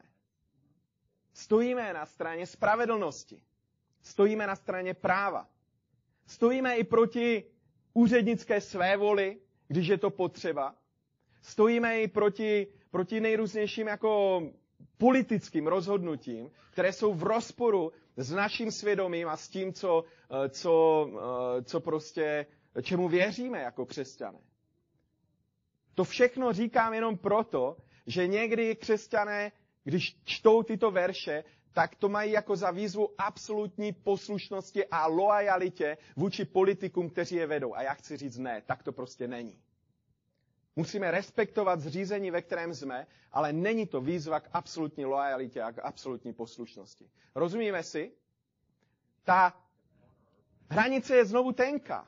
Stojíme 1.34 1.94
na 1.94 2.06
straně 2.06 2.46
spravedlnosti. 2.48 3.42
Stojíme 4.02 4.48
na 4.48 4.56
straně 4.56 4.94
práva. 4.94 5.50
Stojíme 6.28 6.78
i 6.78 6.84
proti 6.84 7.44
úřednické 7.94 8.62
své 8.62 8.98
voli, 8.98 9.40
když 9.68 9.88
je 9.88 9.98
to 9.98 10.10
potřeba. 10.10 10.76
Stojíme 11.42 12.02
i 12.02 12.08
proti, 12.08 12.68
proti 12.92 13.20
nejrůznějším 13.20 13.88
jako 13.88 14.42
politickým 14.98 15.68
rozhodnutím, 15.68 16.52
které 16.72 16.94
jsou 16.94 17.14
v 17.14 17.24
rozporu 17.24 17.92
s 18.18 18.32
naším 18.32 18.72
svědomím 18.72 19.28
a 19.28 19.38
s 19.38 19.50
tím, 19.50 19.74
co, 19.74 20.04
eh, 20.46 20.50
co, 20.50 21.08
eh, 21.60 21.64
co 21.64 21.80
prostě, 21.80 22.46
čemu 22.82 23.08
věříme 23.08 23.60
jako 23.60 23.86
křesťané. 23.86 24.40
To 25.96 26.04
všechno 26.04 26.54
říkám 26.54 26.94
jenom 26.94 27.18
proto, 27.18 27.78
že 28.08 28.28
někdy 28.28 28.76
křesťané, 28.76 29.52
když 29.84 30.18
čtou 30.24 30.64
tyto 30.64 30.92
verše, 30.92 31.44
tak 31.74 31.96
to 31.96 32.10
mají 32.10 32.32
jako 32.32 32.56
za 32.56 32.72
výzvu 32.72 33.10
absolutní 33.18 33.94
poslušnosti 33.94 34.86
a 34.86 35.08
loajalitě 35.08 35.98
vůči 36.16 36.46
politikům, 36.46 37.10
kteří 37.10 37.36
je 37.36 37.48
vedou. 37.48 37.76
A 37.76 37.82
já 37.82 37.94
chci 37.94 38.18
říct 38.18 38.38
ne, 38.38 38.62
tak 38.66 38.84
to 38.84 38.92
prostě 38.92 39.28
není. 39.28 39.60
Musíme 40.76 41.12
respektovat 41.12 41.80
zřízení, 41.80 42.32
ve 42.32 42.42
kterém 42.42 42.74
jsme, 42.74 43.08
ale 43.32 43.54
není 43.54 43.86
to 43.88 44.02
výzva 44.02 44.40
k 44.40 44.50
absolutní 44.54 45.06
lojalitě 45.06 45.62
a 45.62 45.72
k 45.72 45.80
absolutní 45.84 46.34
poslušnosti. 46.34 47.10
Rozumíme 47.36 47.84
si? 47.84 48.12
Ta 49.24 49.54
hranice 50.70 51.16
je 51.16 51.26
znovu 51.26 51.52
tenká. 51.52 52.08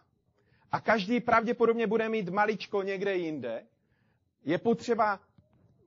A 0.71 0.79
každý 0.79 1.19
pravděpodobně 1.19 1.87
bude 1.87 2.09
mít 2.09 2.29
maličko 2.29 2.83
někde 2.83 3.15
jinde. 3.17 3.65
Je 4.45 4.57
potřeba 4.57 5.19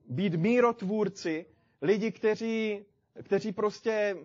být 0.09 0.35
mírotvůrci, 0.35 1.45
lidi, 1.81 2.11
kteří 2.11 2.85
kteří 3.23 3.51
prostě 3.51 4.17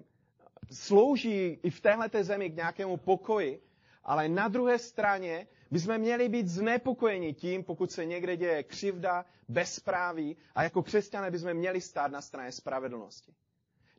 slouží 0.73 1.59
i 1.63 1.71
v 1.71 1.81
téhle 1.81 2.09
zemi 2.21 2.51
k 2.51 2.57
nějakému 2.57 2.97
pokoji, 2.97 3.63
ale 4.05 4.29
na 4.29 4.49
druhé 4.49 4.79
straně 4.79 5.47
bychom 5.71 5.99
měli 5.99 6.29
být 6.29 6.49
znepokojeni 6.49 7.35
tím, 7.35 7.65
pokud 7.65 7.93
se 7.93 8.05
někde 8.07 8.37
děje 8.37 8.63
křivda, 8.63 9.25
bezpráví 9.49 10.37
a 10.55 10.63
jako 10.63 10.83
křesťané 10.83 11.31
bychom 11.31 11.55
měli 11.55 11.81
stát 11.81 12.11
na 12.13 12.21
straně 12.21 12.53
spravedlnosti. 12.53 13.33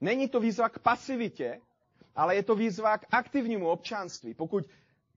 Není 0.02 0.30
to 0.30 0.40
výzva 0.40 0.70
k 0.70 0.80
pasivitě, 0.80 1.62
ale 2.16 2.36
je 2.36 2.44
to 2.44 2.56
výzva 2.56 2.98
k 2.98 3.06
aktivnímu 3.12 3.70
občanství. 3.70 4.34
Pokud, 4.34 4.66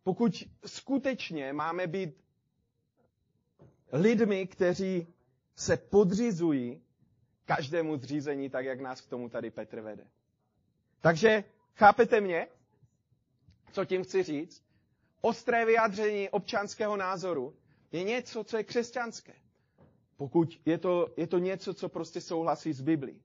pokud 0.02 0.44
skutečně 0.66 1.52
máme 1.52 1.86
být 1.86 2.16
lidmi, 3.92 4.46
kteří 4.46 5.06
se 5.56 5.76
podřizují 5.76 6.82
každému 7.44 7.96
zřízení, 7.96 8.50
tak 8.50 8.64
jak 8.64 8.80
nás 8.80 9.00
k 9.00 9.08
tomu 9.08 9.28
tady 9.28 9.50
Petr 9.50 9.80
vede. 9.80 10.06
Takže 11.00 11.44
chápete 11.74 12.20
mě, 12.20 12.48
co 13.72 13.84
tím 13.84 14.04
chci 14.04 14.22
říct? 14.22 14.62
Ostré 15.20 15.64
vyjádření 15.64 16.28
občanského 16.28 16.96
názoru 16.96 17.56
je 17.92 18.02
něco, 18.04 18.44
co 18.44 18.56
je 18.56 18.64
křesťanské. 18.64 19.32
Pokud 20.16 20.60
je 20.64 20.78
to, 20.78 21.08
je 21.16 21.26
to 21.26 21.38
něco, 21.38 21.74
co 21.74 21.88
prostě 21.88 22.20
souhlasí 22.20 22.72
s 22.72 22.80
Biblí. 22.80 23.22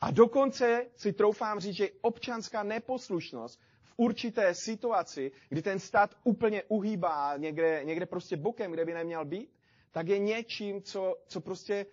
A 0.00 0.10
dokonce 0.10 0.86
si 0.96 1.12
troufám 1.12 1.60
říct, 1.60 1.74
že 1.74 1.88
občanská 2.00 2.62
neposlušnost 2.62 3.60
v 3.82 3.94
určité 3.96 4.54
situaci, 4.54 5.32
kdy 5.48 5.62
ten 5.62 5.78
stát 5.78 6.14
úplně 6.24 6.62
uhýbá 6.68 7.36
někde, 7.36 7.80
někde 7.84 8.06
prostě 8.06 8.36
bokem, 8.36 8.72
kde 8.72 8.84
by 8.84 8.94
neměl 8.94 9.24
být, 9.24 9.50
tak 9.90 10.08
je 10.08 10.18
něčím, 10.18 10.82
co, 10.82 11.16
co 11.26 11.40
prostě 11.40 11.86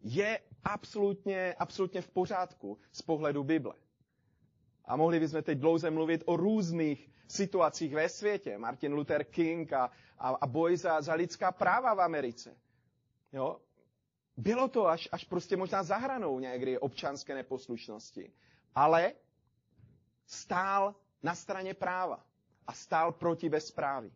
je 0.00 0.40
absolutně, 0.64 1.54
absolutně 1.58 2.00
v 2.00 2.10
pořádku 2.10 2.78
z 2.92 3.02
pohledu 3.02 3.44
Bible. 3.44 3.74
A 4.84 4.96
mohli 4.96 5.20
bychom 5.20 5.42
teď 5.42 5.58
dlouze 5.58 5.90
mluvit 5.90 6.22
o 6.26 6.36
různých 6.36 7.13
situacích 7.34 7.94
ve 7.94 8.08
světě. 8.08 8.58
Martin 8.58 8.92
Luther 8.92 9.24
King 9.24 9.72
a, 9.72 9.90
a, 10.18 10.28
a 10.28 10.46
boj 10.46 10.76
za, 10.76 11.00
za 11.00 11.14
lidská 11.14 11.52
práva 11.52 11.94
v 11.94 12.00
Americe. 12.00 12.56
Jo? 13.32 13.60
Bylo 14.36 14.68
to 14.68 14.86
až, 14.86 15.08
až 15.12 15.24
prostě 15.24 15.56
možná 15.56 15.82
zahranou 15.82 16.38
někdy 16.40 16.78
občanské 16.78 17.34
neposlušnosti. 17.34 18.32
Ale 18.74 19.12
stál 20.26 20.94
na 21.22 21.34
straně 21.34 21.74
práva 21.74 22.24
a 22.66 22.72
stál 22.72 23.12
proti 23.12 23.48
bezpráví. 23.48 24.12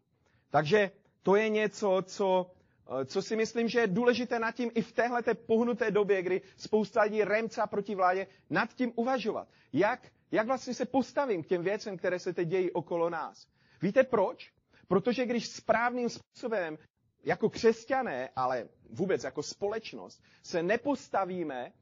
Takže 0.50 0.90
to 1.22 1.36
je 1.36 1.48
něco, 1.48 2.02
co 2.06 2.50
Eh, 2.88 3.04
co 3.04 3.22
si 3.22 3.36
myslím, 3.36 3.68
že 3.68 3.80
je 3.80 3.86
důležité 3.86 4.38
nad 4.38 4.52
tím 4.52 4.70
i 4.74 4.82
v 4.82 4.92
téhle 4.92 5.22
pohnuté 5.46 5.90
době, 5.90 6.22
kdy 6.22 6.40
spousta 6.56 7.02
lidí 7.02 7.24
remca 7.24 7.66
proti 7.66 7.94
vládě, 7.94 8.26
nad 8.50 8.74
tím 8.74 8.92
uvažovat. 8.96 9.48
Jak, 9.72 10.12
jak 10.30 10.46
vlastně 10.46 10.74
se 10.74 10.84
postavím 10.86 11.42
k 11.42 11.46
těm 11.46 11.62
věcem, 11.62 11.96
které 11.96 12.18
se 12.18 12.32
teď 12.32 12.48
dějí 12.48 12.70
okolo 12.70 13.10
nás. 13.10 13.48
Víte 13.82 14.04
proč? 14.04 14.52
Protože 14.88 15.26
když 15.26 15.48
správným 15.48 16.08
způsobem 16.08 16.78
jako 17.24 17.50
křesťané, 17.50 18.28
ale 18.36 18.68
vůbec 18.90 19.24
jako 19.24 19.42
společnost, 19.42 20.22
se 20.42 20.62
nepostavíme 20.62 21.72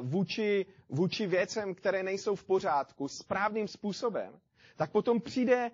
vůči, 0.00 0.66
vůči 0.88 1.26
věcem, 1.26 1.74
které 1.74 2.02
nejsou 2.02 2.34
v 2.34 2.44
pořádku, 2.44 3.08
správným 3.08 3.68
způsobem, 3.68 4.40
tak 4.76 4.90
potom 4.90 5.20
přijde 5.20 5.70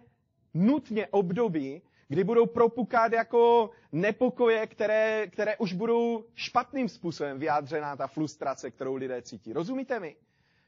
nutně 0.55 1.07
období, 1.07 1.83
kdy 2.09 2.25
budou 2.25 2.47
propukat 2.47 3.13
jako 3.13 3.71
nepokoje, 3.93 4.67
které, 4.67 5.27
které 5.27 5.57
už 5.57 5.73
budou 5.73 6.25
špatným 6.35 6.89
způsobem 6.89 7.39
vyjádřená 7.39 7.97
ta 7.97 8.07
frustrace, 8.07 8.71
kterou 8.71 8.95
lidé 8.95 9.23
cítí. 9.23 9.53
Rozumíte 9.53 10.01
mi? 10.01 10.17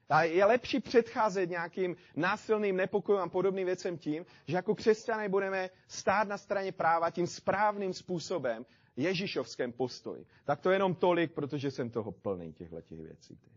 A 0.08 0.22
je 0.22 0.44
lepší 0.44 0.80
předcházet 0.80 1.50
nějakým 1.50 1.96
násilným 2.16 2.76
nepokojům 2.76 3.22
a 3.22 3.28
podobným 3.28 3.66
věcem 3.66 3.98
tím, 3.98 4.26
že 4.46 4.56
jako 4.56 4.74
křesťané 4.74 5.28
budeme 5.28 5.70
stát 5.88 6.28
na 6.28 6.38
straně 6.38 6.72
práva 6.72 7.10
tím 7.10 7.26
správným 7.26 7.92
způsobem, 7.94 8.66
Ježíšovském 8.96 9.72
postoji. 9.72 10.26
Tak 10.44 10.60
to 10.60 10.70
jenom 10.70 10.94
tolik, 10.94 11.32
protože 11.32 11.70
jsem 11.70 11.90
toho 11.90 12.12
plný 12.12 12.52
těchto 12.52 12.80
těch 12.80 12.98
věcí 13.00 13.36
teď. 13.36 13.52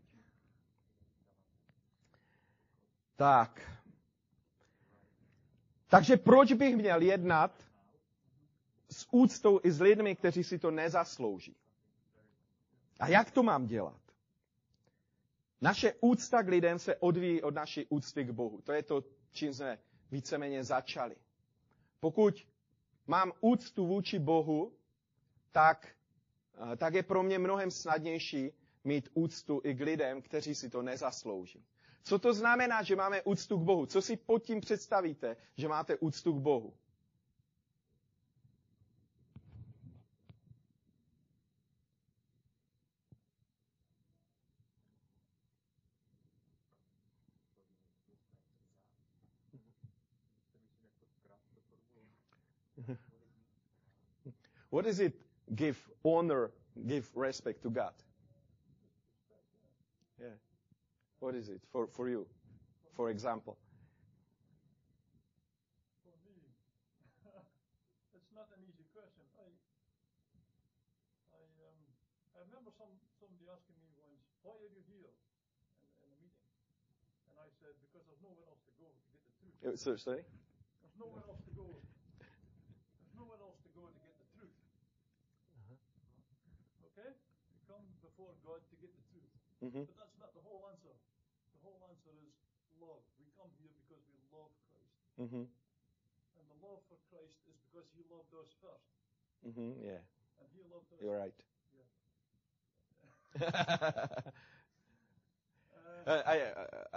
Tak. 3.16 3.72
Takže 5.88 6.18
proč 6.18 6.54
bych 6.54 6.76
měl 6.76 7.02
jednat 7.02 7.64
s 8.92 9.08
úctou 9.12 9.60
i 9.64 9.72
s 9.72 9.82
lidmi, 9.82 10.16
kteří 10.16 10.44
si 10.44 10.60
to 10.60 10.72
nezaslouží? 10.72 11.56
A 13.00 13.08
jak 13.08 13.32
to 13.32 13.44
mám 13.44 13.66
dělat? 13.68 14.09
Naše 15.62 15.94
úcta 16.02 16.44
k 16.44 16.48
lidem 16.48 16.80
se 16.80 16.96
odvíjí 16.96 17.42
od 17.42 17.54
naší 17.54 17.86
úcty 17.90 18.24
k 18.24 18.30
Bohu. 18.30 18.62
To 18.62 18.72
je 18.72 18.84
to, 18.84 19.04
čím 19.32 19.54
jsme 19.54 19.80
víceméně 20.12 20.64
začali. 20.64 21.16
Pokud 22.00 22.48
mám 23.08 23.32
úctu 23.42 23.88
vůči 23.88 24.20
Bohu, 24.20 24.74
tak, 25.52 25.88
eh, 26.74 26.76
tak 26.76 26.94
je 26.94 27.04
pro 27.04 27.24
mě 27.24 27.40
mnohem 27.40 27.72
snadnější 27.72 28.52
mít 28.84 29.10
úctu 29.14 29.62
i 29.64 29.74
k 29.74 29.82
lidem, 29.82 30.22
kteří 30.22 30.56
si 30.56 30.70
to 30.70 30.82
nezaslouží. 30.82 31.66
Co 32.04 32.20
to 32.20 32.34
znamená, 32.34 32.84
že 32.84 32.96
máme 32.96 33.22
úctu 33.22 33.58
k 33.58 33.64
Bohu? 33.64 33.86
Co 33.86 34.02
si 34.02 34.18
pod 34.18 34.40
tím 34.44 34.62
představíte, 34.62 35.38
že 35.58 35.68
máte 35.68 35.98
úctu 35.98 36.34
k 36.34 36.42
Bohu? 36.42 36.74
What 54.70 54.86
is 54.86 55.00
it 55.00 55.16
give 55.56 55.78
honor, 56.04 56.52
give 56.88 57.10
respect 57.16 57.64
to 57.64 57.70
God? 57.70 57.94
Yeah. 60.20 60.36
What 61.20 61.36
is 61.36 61.50
it 61.50 61.62
for, 61.72 61.88
for 61.88 62.08
you, 62.08 62.28
for 62.96 63.10
example? 63.10 63.58
For 66.04 66.12
me, 66.28 66.36
it's 68.16 68.32
not 68.36 68.52
an 68.52 68.62
easy 68.68 68.84
question. 68.92 69.24
I, 69.40 69.48
I, 71.34 71.42
um, 71.66 71.80
I 72.36 72.44
remember 72.48 72.72
some, 72.76 72.92
somebody 73.16 73.48
asking 73.48 73.80
me 73.80 73.90
once, 73.96 74.22
why 74.44 74.60
are 74.60 74.72
you 74.72 74.84
here 74.92 75.08
in, 75.08 75.88
in 76.04 76.08
a 76.12 76.18
meeting? 76.20 76.48
And 77.32 77.36
I 77.40 77.48
said, 77.64 77.74
because 77.80 78.04
there's 78.06 78.24
nowhere 78.24 78.48
else 78.52 78.60
to 78.68 78.74
go 78.76 78.92
to 78.92 79.00
get 79.12 79.24
the 79.24 79.34
truth. 79.40 79.80
So, 79.80 79.96
sorry? 79.96 80.24
There's 80.84 81.00
nowhere 81.00 81.24
else 81.32 81.44
to 81.48 81.54
go. 81.56 81.68
There's 82.20 83.16
nowhere 83.16 83.40
else 83.40 83.60
to 83.64 83.72
go 83.72 83.88
to 83.88 83.96
get 84.04 84.16
the 84.20 84.28
truth. 84.36 84.56
Okay? 86.92 87.12
You 87.16 88.09
before 88.20 88.36
God 88.44 88.60
to 88.68 88.76
get 88.76 88.92
the 88.94 89.02
truth. 89.08 89.32
Mhm. 89.62 89.86
But 89.86 89.96
that's 89.96 90.18
not 90.18 90.34
the 90.34 90.42
whole 90.42 90.68
answer. 90.68 90.92
The 91.54 91.60
whole 91.60 91.80
answer 91.88 92.12
is 92.20 92.36
love. 92.78 93.00
We 93.18 93.28
come 93.32 93.48
here 93.58 93.72
because 93.72 94.04
we 94.12 94.20
love 94.30 94.52
Christ. 94.68 94.92
Mhm. 95.18 95.48
And 96.36 96.48
the 96.50 96.54
love 96.66 96.82
for 96.88 96.98
Christ 97.10 97.38
is 97.46 97.56
because 97.60 97.88
he 97.94 98.02
loved 98.10 98.34
us 98.34 98.52
first. 98.60 98.90
Mhm. 99.46 99.82
Yeah. 99.84 100.00
And 100.40 100.48
he 100.52 100.64
loved 100.64 100.92
us. 100.92 101.00
You're 101.02 101.18
right. 101.18 101.34
Uh, 103.40 103.52
I, 106.10 106.38
I, 106.38 106.54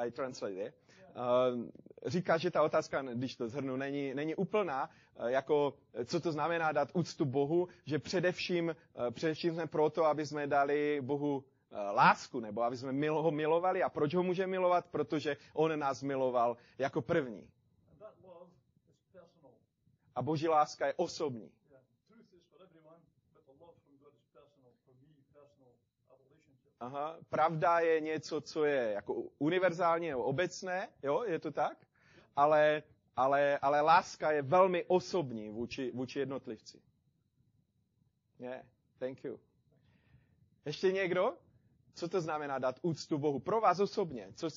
I 0.06 0.10
translate 0.10 0.54
it. 0.66 0.74
Uh, 1.14 1.68
říká, 2.06 2.38
že 2.38 2.50
ta 2.50 2.62
otázka, 2.62 3.02
když 3.02 3.36
to 3.36 3.48
zhrnu, 3.48 3.76
není, 3.76 4.14
není 4.14 4.34
úplná, 4.34 4.90
uh, 5.20 5.26
jako 5.26 5.74
co 6.04 6.20
to 6.20 6.32
znamená 6.32 6.72
dát 6.72 6.88
úctu 6.92 7.24
Bohu, 7.24 7.68
že 7.84 7.98
především, 7.98 8.68
uh, 8.94 9.10
především 9.10 9.54
jsme 9.54 9.66
proto, 9.66 10.04
aby 10.04 10.26
jsme 10.26 10.46
dali 10.46 11.00
Bohu 11.00 11.36
uh, 11.36 11.78
lásku, 11.94 12.40
nebo 12.40 12.62
aby 12.62 12.76
jsme 12.76 13.08
ho 13.10 13.30
milovali. 13.30 13.82
A 13.82 13.88
proč 13.88 14.14
ho 14.14 14.22
můžeme 14.22 14.50
milovat? 14.50 14.86
Protože 14.90 15.36
on 15.54 15.78
nás 15.78 16.02
miloval 16.02 16.56
jako 16.78 17.02
první. 17.02 17.48
A 20.14 20.22
boží 20.22 20.48
láska 20.48 20.86
je 20.86 20.94
osobní. 20.96 21.50
Aha, 26.82 27.18
pravda 27.30 27.80
je 27.80 28.00
něco, 28.00 28.40
co 28.40 28.64
je 28.64 28.92
jako 28.92 29.14
univerzální 29.38 30.08
nebo 30.08 30.22
obecné, 30.22 30.88
jo, 31.02 31.22
je 31.22 31.38
to 31.38 31.50
tak? 31.50 31.86
Ale, 32.36 32.82
ale, 33.16 33.58
ale 33.58 33.80
láska 33.80 34.32
je 34.32 34.42
velmi 34.42 34.84
osobní 34.84 35.50
vůči, 35.50 35.90
vůči 35.94 36.18
jednotlivci. 36.18 36.82
Yeah, 38.38 38.66
thank 38.98 39.24
you. 39.24 39.40
Ještě 40.64 40.92
někdo? 40.92 41.36
Co 41.94 42.08
to 42.08 42.20
znamená 42.20 42.58
dát 42.58 42.78
úctu 42.82 43.18
Bohu? 43.18 43.38
Pro 43.38 43.60
vás 43.60 43.80
osobně. 43.80 44.28
Co, 44.34 44.48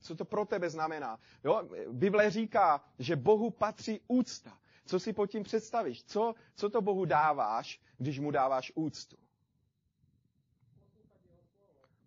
co 0.00 0.16
to 0.16 0.24
pro 0.24 0.44
tebe 0.44 0.70
znamená? 0.70 1.18
Jo? 1.44 1.68
Bible 1.92 2.30
říká, 2.30 2.84
že 2.98 3.16
Bohu 3.16 3.50
patří 3.50 4.00
úcta. 4.08 4.58
Co 4.86 5.00
si 5.00 5.12
pod 5.12 5.26
tím 5.26 5.42
představíš? 5.42 6.04
Co, 6.04 6.34
co 6.56 6.70
to 6.70 6.80
Bohu 6.80 7.04
dáváš, 7.04 7.80
když 7.98 8.18
mu 8.18 8.30
dáváš 8.30 8.72
úctu? 8.74 9.21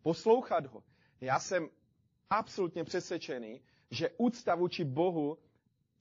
Poslouchat 0.05 0.65
ho. 0.65 0.83
Já 1.21 1.39
jsem 1.39 1.69
absolutně 2.29 2.83
přesvědčený, 2.83 3.61
že 3.91 4.09
úcta 4.17 4.55
vůči 4.55 4.83
Bohu 4.83 5.37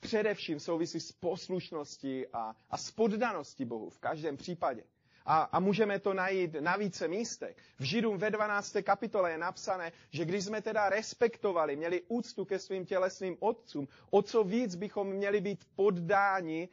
především 0.00 0.60
souvisí 0.60 1.00
s 1.00 1.12
poslušností 1.12 2.26
a, 2.32 2.56
a 2.70 2.78
s 2.78 2.90
poddaností 2.90 3.64
Bohu 3.64 3.90
v 3.90 3.98
každém 3.98 4.36
případě. 4.36 4.84
A, 5.24 5.42
a 5.42 5.60
můžeme 5.60 5.98
to 5.98 6.14
najít 6.14 6.54
na 6.60 6.76
více 6.76 7.08
místech. 7.08 7.56
V 7.78 7.82
Židům 7.82 8.18
ve 8.18 8.30
12. 8.30 8.76
kapitole 8.82 9.30
je 9.30 9.38
napsané, 9.38 9.92
že 10.10 10.24
když 10.24 10.44
jsme 10.44 10.62
teda 10.62 10.88
respektovali, 10.88 11.76
měli 11.76 12.02
úctu 12.08 12.44
ke 12.44 12.58
svým 12.58 12.84
tělesným 12.86 13.36
otcům, 13.40 13.88
o 14.10 14.22
co 14.22 14.44
víc 14.44 14.74
bychom 14.74 15.08
měli 15.08 15.40
být 15.40 15.64
poddáni 15.74 16.68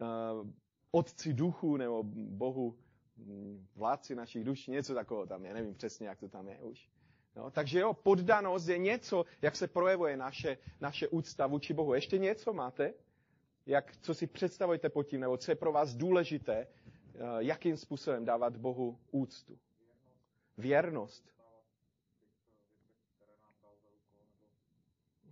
uh, 0.00 0.50
otci 0.90 1.32
duchu 1.32 1.76
nebo 1.76 2.02
Bohu 2.04 2.76
vládci 3.76 4.14
našich 4.14 4.44
duší, 4.44 4.70
něco 4.70 4.94
takového 4.94 5.26
tam 5.26 5.44
je, 5.44 5.54
nevím 5.54 5.74
přesně, 5.74 6.08
jak 6.08 6.20
to 6.20 6.28
tam 6.28 6.48
je 6.48 6.58
už. 6.58 6.88
No, 7.36 7.50
takže 7.50 7.80
jo, 7.80 7.94
poddanost 7.94 8.68
je 8.68 8.78
něco, 8.78 9.24
jak 9.42 9.56
se 9.56 9.68
projevuje 9.68 10.16
naše, 10.16 10.58
naše 10.80 11.08
úcta 11.08 11.46
vůči 11.46 11.74
Bohu. 11.74 11.94
Ještě 11.94 12.18
něco 12.18 12.52
máte? 12.52 12.94
Jak, 13.66 13.96
co 13.96 14.14
si 14.14 14.26
představujete 14.26 14.88
pod 14.88 15.02
tím, 15.02 15.20
nebo 15.20 15.36
co 15.36 15.50
je 15.50 15.54
pro 15.54 15.72
vás 15.72 15.94
důležité, 15.94 16.54
eh, 16.56 17.20
jakým 17.38 17.76
způsobem 17.76 18.24
dávat 18.24 18.56
Bohu 18.56 18.98
úctu? 19.10 19.58
Věrnost. 20.58 21.24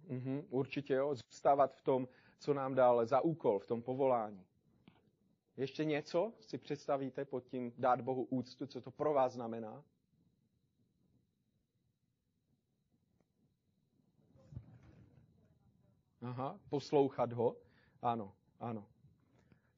Mhm, 0.07 0.45
určitě 0.51 0.95
jo, 0.95 1.15
zůstávat 1.15 1.77
v 1.77 1.83
tom, 1.83 2.09
co 2.39 2.55
nám 2.55 2.75
dal 2.75 3.07
za 3.07 3.21
úkol, 3.21 3.59
v 3.59 3.67
tom 3.67 3.83
povolání. 3.83 4.45
Ještě 5.57 5.85
něco 5.85 6.33
si 6.41 6.59
představíte 6.59 7.25
pod 7.25 7.45
tím 7.45 7.73
dát 7.79 8.01
Bohu 8.01 8.25
úctu, 8.25 8.67
co 8.67 8.81
to 8.81 8.91
pro 8.91 9.13
vás 9.13 9.33
znamená? 9.33 9.85
Aha, 16.23 16.61
poslouchat 16.69 17.33
ho. 17.33 17.57
Ano, 18.03 18.35
ano. 18.61 18.87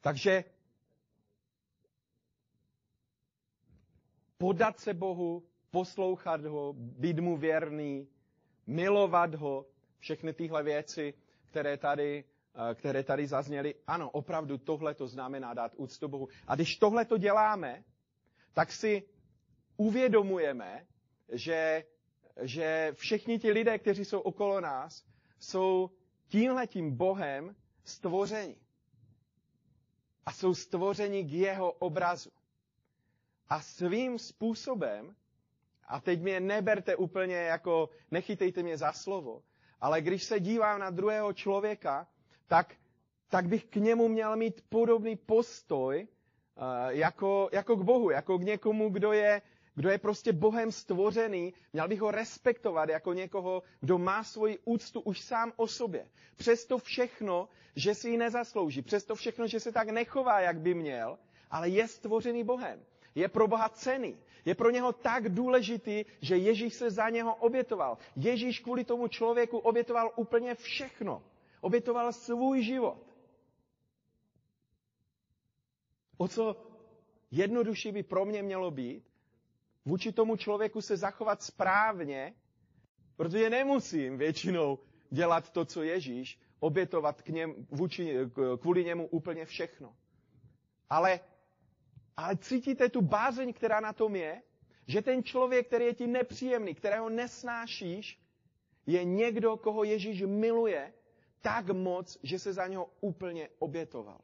Takže 0.00 0.44
podat 4.38 4.78
se 4.78 4.94
Bohu, 4.94 5.42
poslouchat 5.70 6.44
ho, 6.44 6.72
být 6.76 7.18
mu 7.18 7.36
věrný, 7.36 8.08
milovat 8.66 9.34
ho, 9.34 9.66
všechny 9.98 10.32
tyhle 10.32 10.62
věci, 10.62 11.14
které 11.44 11.76
tady, 11.76 12.24
které 12.74 13.02
tady 13.02 13.26
zazněly. 13.26 13.74
Ano, 13.86 14.10
opravdu 14.10 14.58
tohle 14.58 14.94
to 14.94 15.06
znamená 15.08 15.54
dát 15.54 15.72
úctu 15.76 16.08
Bohu. 16.08 16.28
A 16.46 16.54
když 16.54 16.76
tohle 16.76 17.04
to 17.04 17.18
děláme, 17.18 17.84
tak 18.52 18.72
si 18.72 19.02
uvědomujeme, 19.76 20.86
že, 21.32 21.84
že 22.42 22.92
všichni 22.96 23.38
ti 23.38 23.50
lidé, 23.52 23.78
kteří 23.78 24.04
jsou 24.04 24.20
okolo 24.20 24.60
nás, 24.60 25.04
jsou 25.38 25.90
tímhletím 26.28 26.96
Bohem 26.96 27.56
stvořeni. 27.84 28.56
A 30.26 30.32
jsou 30.32 30.54
stvořeni 30.54 31.24
k 31.24 31.32
jeho 31.32 31.72
obrazu. 31.72 32.30
A 33.48 33.60
svým 33.60 34.18
způsobem 34.18 35.16
a 35.88 36.00
teď 36.00 36.22
mě 36.22 36.40
neberte 36.40 36.96
úplně 36.96 37.36
jako, 37.36 37.90
nechytejte 38.10 38.62
mě 38.62 38.76
za 38.76 38.92
slovo, 38.92 39.42
ale 39.80 40.00
když 40.00 40.24
se 40.24 40.40
dívám 40.40 40.80
na 40.80 40.90
druhého 40.90 41.32
člověka, 41.32 42.08
tak, 42.46 42.74
tak 43.28 43.46
bych 43.46 43.64
k 43.64 43.76
němu 43.76 44.08
měl 44.08 44.36
mít 44.36 44.64
podobný 44.68 45.16
postoj 45.16 46.08
uh, 46.56 46.64
jako, 46.88 47.48
jako 47.52 47.76
k 47.76 47.82
Bohu, 47.82 48.10
jako 48.10 48.38
k 48.38 48.42
někomu, 48.42 48.88
kdo 48.88 49.12
je, 49.12 49.42
kdo 49.74 49.90
je 49.90 49.98
prostě 49.98 50.32
Bohem 50.32 50.72
stvořený, 50.72 51.54
měl 51.72 51.88
bych 51.88 52.00
ho 52.00 52.10
respektovat 52.10 52.88
jako 52.88 53.12
někoho, 53.12 53.62
kdo 53.80 53.98
má 53.98 54.24
svoji 54.24 54.58
úctu 54.64 55.00
už 55.00 55.20
sám 55.20 55.52
o 55.56 55.66
sobě. 55.66 56.06
Přesto 56.36 56.78
všechno, 56.78 57.48
že 57.76 57.94
si 57.94 58.10
ji 58.10 58.16
nezaslouží, 58.16 58.82
přesto 58.82 59.14
všechno, 59.14 59.46
že 59.46 59.60
se 59.60 59.72
tak 59.72 59.88
nechová, 59.88 60.40
jak 60.40 60.60
by 60.60 60.74
měl, 60.74 61.18
ale 61.50 61.68
je 61.68 61.88
stvořený 61.88 62.44
Bohem. 62.44 62.84
Je 63.14 63.28
pro 63.28 63.48
Boha 63.48 63.68
cený. 63.68 64.18
Je 64.44 64.54
pro 64.54 64.70
něho 64.70 64.92
tak 64.92 65.28
důležitý, 65.28 66.04
že 66.20 66.36
Ježíš 66.36 66.74
se 66.74 66.90
za 66.90 67.08
něho 67.08 67.34
obětoval. 67.34 67.98
Ježíš 68.16 68.60
kvůli 68.60 68.84
tomu 68.84 69.08
člověku 69.08 69.58
obětoval 69.58 70.12
úplně 70.16 70.54
všechno. 70.54 71.22
Obětoval 71.66 72.12
svůj 72.12 72.62
život. 72.62 73.02
O 76.16 76.28
co 76.28 76.56
jednodušší 77.30 77.92
by 77.92 78.02
pro 78.02 78.24
mě 78.24 78.42
mělo 78.42 78.70
být, 78.70 79.04
vůči 79.84 80.12
tomu 80.12 80.36
člověku 80.36 80.80
se 80.80 80.96
zachovat 80.96 81.42
správně, 81.42 82.34
protože 83.16 83.50
nemusím 83.50 84.18
většinou 84.18 84.78
dělat 85.10 85.50
to, 85.50 85.64
co 85.64 85.82
Ježíš, 85.82 86.38
obětovat 86.60 87.22
k 87.22 87.28
něm, 87.28 87.66
vůči, 87.70 88.14
kvůli 88.60 88.84
němu 88.84 89.08
úplně 89.08 89.44
všechno. 89.46 89.96
Ale, 90.90 91.20
ale 92.16 92.36
cítíte 92.36 92.88
tu 92.88 93.00
bázeň, 93.00 93.52
která 93.52 93.80
na 93.80 93.92
tom 93.92 94.16
je? 94.16 94.42
Že 94.86 95.02
ten 95.02 95.24
člověk, 95.24 95.66
který 95.66 95.84
je 95.84 95.94
ti 95.94 96.06
nepříjemný, 96.06 96.74
kterého 96.74 97.08
nesnášíš, 97.08 98.20
je 98.86 99.04
někdo, 99.04 99.56
koho 99.56 99.84
Ježíš 99.84 100.22
miluje 100.22 100.92
tak 101.40 101.70
moc, 101.70 102.18
že 102.22 102.38
se 102.38 102.52
za 102.52 102.66
něho 102.66 102.90
úplně 103.00 103.48
obětoval. 103.58 104.20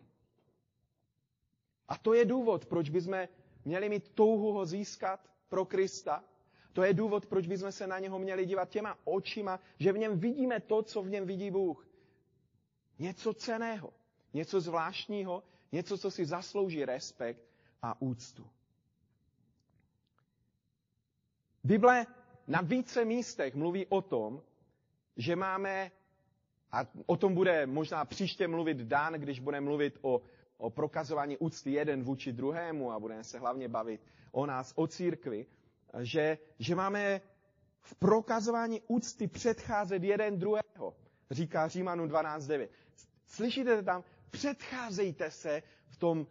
A 1.89 1.99
to 1.99 2.15
je 2.15 2.25
důvod, 2.25 2.67
proč 2.67 2.91
bychom 2.91 3.29
měli 3.65 3.89
mít 3.89 4.09
touhu 4.09 4.53
ho 4.53 4.67
získat 4.67 5.31
pro 5.49 5.65
Krista. 5.65 6.25
To 6.73 6.83
je 6.83 6.95
důvod, 6.95 7.27
proč 7.27 7.47
bychom 7.47 7.73
se 7.73 7.87
na 7.87 7.99
něho 7.99 8.19
měli 8.19 8.47
dívat 8.47 8.69
těma 8.69 8.99
očima, 9.05 9.61
že 9.79 9.93
v 9.93 9.99
něm 9.99 10.19
vidíme 10.19 10.61
to, 10.61 10.83
co 10.83 11.03
v 11.03 11.11
něm 11.11 11.27
vidí 11.27 11.51
Bůh. 11.51 11.89
Něco 12.99 13.35
ceného, 13.35 13.93
něco 14.33 14.61
zvláštního, 14.61 15.43
něco, 15.73 15.99
co 15.99 16.11
si 16.11 16.25
zaslouží 16.25 16.85
respekt 16.85 17.43
a 17.83 18.03
úctu. 18.03 18.51
Bible 21.65 22.07
na 22.47 22.61
více 22.61 23.05
místech 23.05 23.55
mluví 23.55 23.87
o 23.87 24.03
tom, 24.03 24.43
že 25.17 25.37
máme, 25.37 25.91
a 26.73 26.87
o 27.07 27.17
tom 27.17 27.35
bude 27.35 27.67
možná 27.67 28.05
příště 28.05 28.49
mluvit 28.49 28.77
Dan, 28.77 29.13
když 29.13 29.41
bude 29.41 29.61
mluvit 29.61 29.99
o, 30.03 30.21
o 30.59 30.71
prokazování 30.71 31.39
úcty 31.39 31.71
jeden 31.73 32.03
vůči 32.03 32.33
druhému 32.33 32.93
a 32.93 33.01
budeme 33.01 33.25
se 33.25 33.39
hlavně 33.39 33.69
bavit 33.69 34.01
o 34.33 34.47
nás, 34.47 34.73
o 34.77 34.87
církvi, 34.87 35.47
že, 36.01 36.39
že 36.59 36.75
máme 36.75 37.21
v 37.81 37.95
prokazování 37.95 38.81
úcty 38.89 39.29
předcházet 39.29 40.03
jeden 40.03 40.39
druhého, 40.39 40.95
říká 41.31 41.69
Římanu 41.69 42.07
12.9. 42.07 42.69
Slyšíte 43.27 43.83
tam? 43.83 44.05
Předcházejte 44.31 45.31
se 45.31 45.63
v 45.89 45.97
tom 45.97 46.27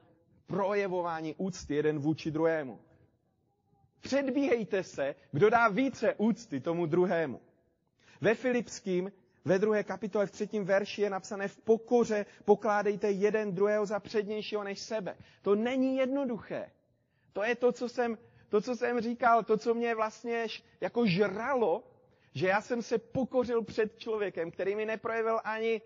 projevování 0.48 1.36
úcty 1.38 1.76
jeden 1.76 2.00
vůči 2.00 2.32
druhému. 2.32 2.80
Předbíhejte 4.02 4.84
se, 4.84 5.16
kdo 5.32 5.50
dá 5.50 5.68
více 5.68 6.14
úcty 6.18 6.60
tomu 6.60 6.86
druhému. 6.86 7.42
Ve 8.22 8.36
Filipským 8.36 9.12
ve 9.46 9.60
druhé 9.60 9.84
kapitole 9.84 10.26
v 10.28 10.32
třetím 10.32 10.66
verši 10.66 11.02
je 11.02 11.10
napsané 11.10 11.48
v 11.48 11.58
pokoře 11.58 12.26
pokládejte 12.46 13.12
jeden 13.12 13.56
druhého 13.56 13.86
za 13.86 14.00
přednějšího 14.00 14.64
než 14.64 14.80
sebe. 14.80 15.18
To 15.42 15.56
není 15.56 15.98
jednoduché. 15.98 16.72
To 17.34 17.44
je 17.44 17.56
to, 17.56 17.72
co 17.72 17.90
jsem, 17.90 18.18
to, 18.50 18.62
co 18.62 18.76
jsem 18.76 19.02
říkal, 19.02 19.44
to, 19.44 19.58
co 19.58 19.74
mě 19.74 19.96
vlastně 19.96 20.48
jako 20.82 21.06
žralo, 21.06 21.84
že 22.34 22.48
já 22.48 22.62
jsem 22.62 22.82
se 22.82 22.98
pokořil 22.98 23.64
před 23.64 23.98
člověkem, 23.98 24.52
který 24.52 24.76
mi 24.76 24.86
neprojevil 24.86 25.40
ani, 25.44 25.82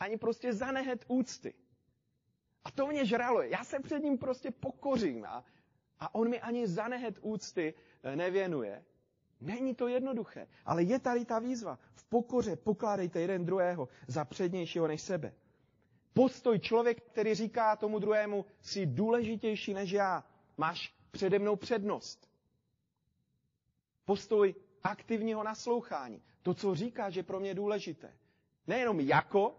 ani 0.00 0.16
prostě 0.16 0.52
zanehet 0.52 1.04
úcty. 1.08 1.54
A 2.64 2.70
to 2.70 2.86
mě 2.86 3.04
žralo. 3.06 3.42
Já 3.42 3.64
se 3.64 3.80
před 3.80 3.98
ním 4.02 4.18
prostě 4.18 4.50
pokořím 4.50 5.24
a, 5.24 5.44
a 6.00 6.14
on 6.14 6.28
mi 6.28 6.40
ani 6.40 6.66
zanehet 6.66 7.18
úcty 7.20 7.74
eh, 8.02 8.16
nevěnuje. 8.16 8.84
Není 9.40 9.74
to 9.74 9.88
jednoduché, 9.88 10.46
ale 10.64 10.82
je 10.82 10.98
tady 10.98 11.24
ta 11.24 11.38
výzva. 11.38 11.78
V 11.94 12.04
pokoře 12.04 12.56
pokládejte 12.56 13.20
jeden 13.20 13.44
druhého 13.44 13.88
za 14.06 14.24
přednějšího 14.24 14.86
než 14.88 15.02
sebe. 15.02 15.34
Postoj 16.14 16.58
člověk, 16.58 17.00
který 17.02 17.34
říká 17.34 17.76
tomu 17.76 17.98
druhému, 17.98 18.44
jsi 18.60 18.86
důležitější 18.86 19.74
než 19.74 19.90
já, 19.90 20.24
máš 20.56 20.94
přede 21.10 21.38
mnou 21.38 21.56
přednost. 21.56 22.28
Postoj 24.04 24.54
aktivního 24.82 25.42
naslouchání. 25.44 26.22
To, 26.42 26.54
co 26.54 26.74
říká, 26.74 27.10
že 27.10 27.22
pro 27.22 27.40
mě 27.40 27.54
důležité. 27.54 28.12
Nejenom 28.66 29.00
jako, 29.00 29.56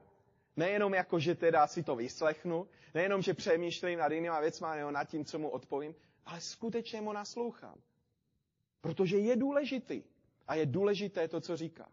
nejenom 0.55 0.93
jako, 0.93 1.19
že 1.19 1.35
teda 1.35 1.67
si 1.67 1.83
to 1.83 1.95
vyslechnu, 1.95 2.67
nejenom, 2.93 3.21
že 3.21 3.33
přemýšlím 3.33 3.99
nad 3.99 4.11
jinýma 4.11 4.39
věcma, 4.39 4.75
nebo 4.75 4.91
nad 4.91 5.03
tím, 5.03 5.25
co 5.25 5.39
mu 5.39 5.49
odpovím, 5.49 5.95
ale 6.25 6.41
skutečně 6.41 7.01
mu 7.01 7.13
naslouchám. 7.13 7.75
Protože 8.81 9.17
je 9.17 9.35
důležitý. 9.35 10.03
A 10.47 10.55
je 10.55 10.65
důležité 10.65 11.27
to, 11.27 11.41
co 11.41 11.57
říká. 11.57 11.91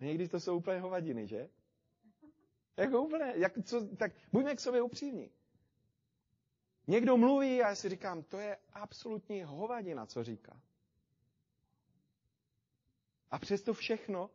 A 0.00 0.04
někdy 0.04 0.28
to 0.28 0.40
jsou 0.40 0.56
úplně 0.56 0.80
hovadiny, 0.80 1.26
že? 1.26 1.48
Jako 2.76 3.02
úplně, 3.02 3.32
jak, 3.36 3.52
co, 3.64 3.96
tak 3.96 4.12
buďme 4.32 4.54
k 4.56 4.60
sobě 4.60 4.82
upřímní. 4.82 5.30
Někdo 6.86 7.16
mluví 7.16 7.62
a 7.62 7.68
já 7.68 7.74
si 7.74 7.88
říkám, 7.88 8.22
to 8.22 8.38
je 8.38 8.56
absolutní 8.72 9.42
hovadina, 9.42 10.06
co 10.06 10.24
říká. 10.24 10.60
A 13.30 13.38
přesto 13.38 13.74
všechno 13.74 14.30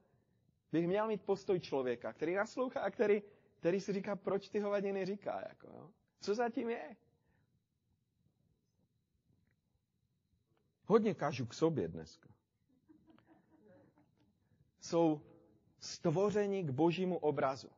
bych 0.71 0.87
měl 0.87 1.07
mít 1.07 1.21
postoj 1.21 1.59
člověka, 1.59 2.13
který 2.13 2.33
naslouchá 2.35 2.79
a 2.81 2.91
který, 2.91 3.23
který 3.55 3.81
si 3.81 3.93
říká, 3.93 4.15
proč 4.15 4.49
ty 4.49 4.59
hovadiny 4.59 5.05
říká. 5.05 5.43
Jako, 5.49 5.67
jo? 5.67 5.91
Co 6.21 6.35
zatím 6.35 6.69
je? 6.69 6.95
Hodně 10.85 11.13
kažu 11.13 11.45
k 11.45 11.53
sobě 11.53 11.87
dneska. 11.87 12.29
Jsou 14.81 15.21
stvořeni 15.79 16.63
k 16.63 16.69
božímu 16.69 17.17
obrazu. 17.17 17.69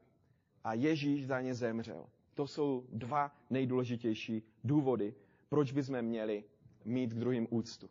A 0.63 0.73
Ježíš 0.73 1.27
za 1.27 1.41
ně 1.41 1.55
zemřel. 1.55 2.05
To 2.33 2.47
jsou 2.47 2.85
dva 2.89 3.31
nejdůležitější 3.49 4.43
důvody, 4.63 5.15
proč 5.49 5.71
bychom 5.71 6.01
měli 6.01 6.43
mít 6.85 7.13
k 7.13 7.19
druhým 7.19 7.47
úctu. 7.49 7.89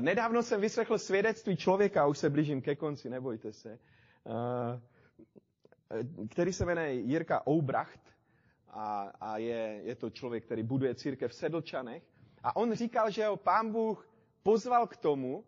Nedávno 0.00 0.42
jsem 0.42 0.60
vyslechl 0.60 0.98
svědectví 0.98 1.56
člověka, 1.56 2.06
už 2.06 2.18
se 2.18 2.30
blížím 2.30 2.62
ke 2.62 2.76
konci, 2.76 3.10
nebojte 3.10 3.52
se, 3.52 3.78
který 6.30 6.52
se 6.52 6.64
jmenuje 6.64 6.92
Jirka 6.92 7.46
Oubracht 7.48 8.00
a, 8.68 9.02
a 9.20 9.38
je, 9.38 9.80
je 9.84 9.94
to 9.94 10.10
člověk, 10.10 10.44
který 10.44 10.62
buduje 10.62 10.94
církev 10.94 11.30
v 11.30 11.34
Sedlčanech. 11.34 12.02
A 12.42 12.56
on 12.56 12.74
říkal, 12.74 13.10
že 13.10 13.26
ho 13.26 13.36
pán 13.36 13.72
Bůh 13.72 14.08
pozval 14.46 14.86
k 14.86 14.96
tomu, 14.96 15.42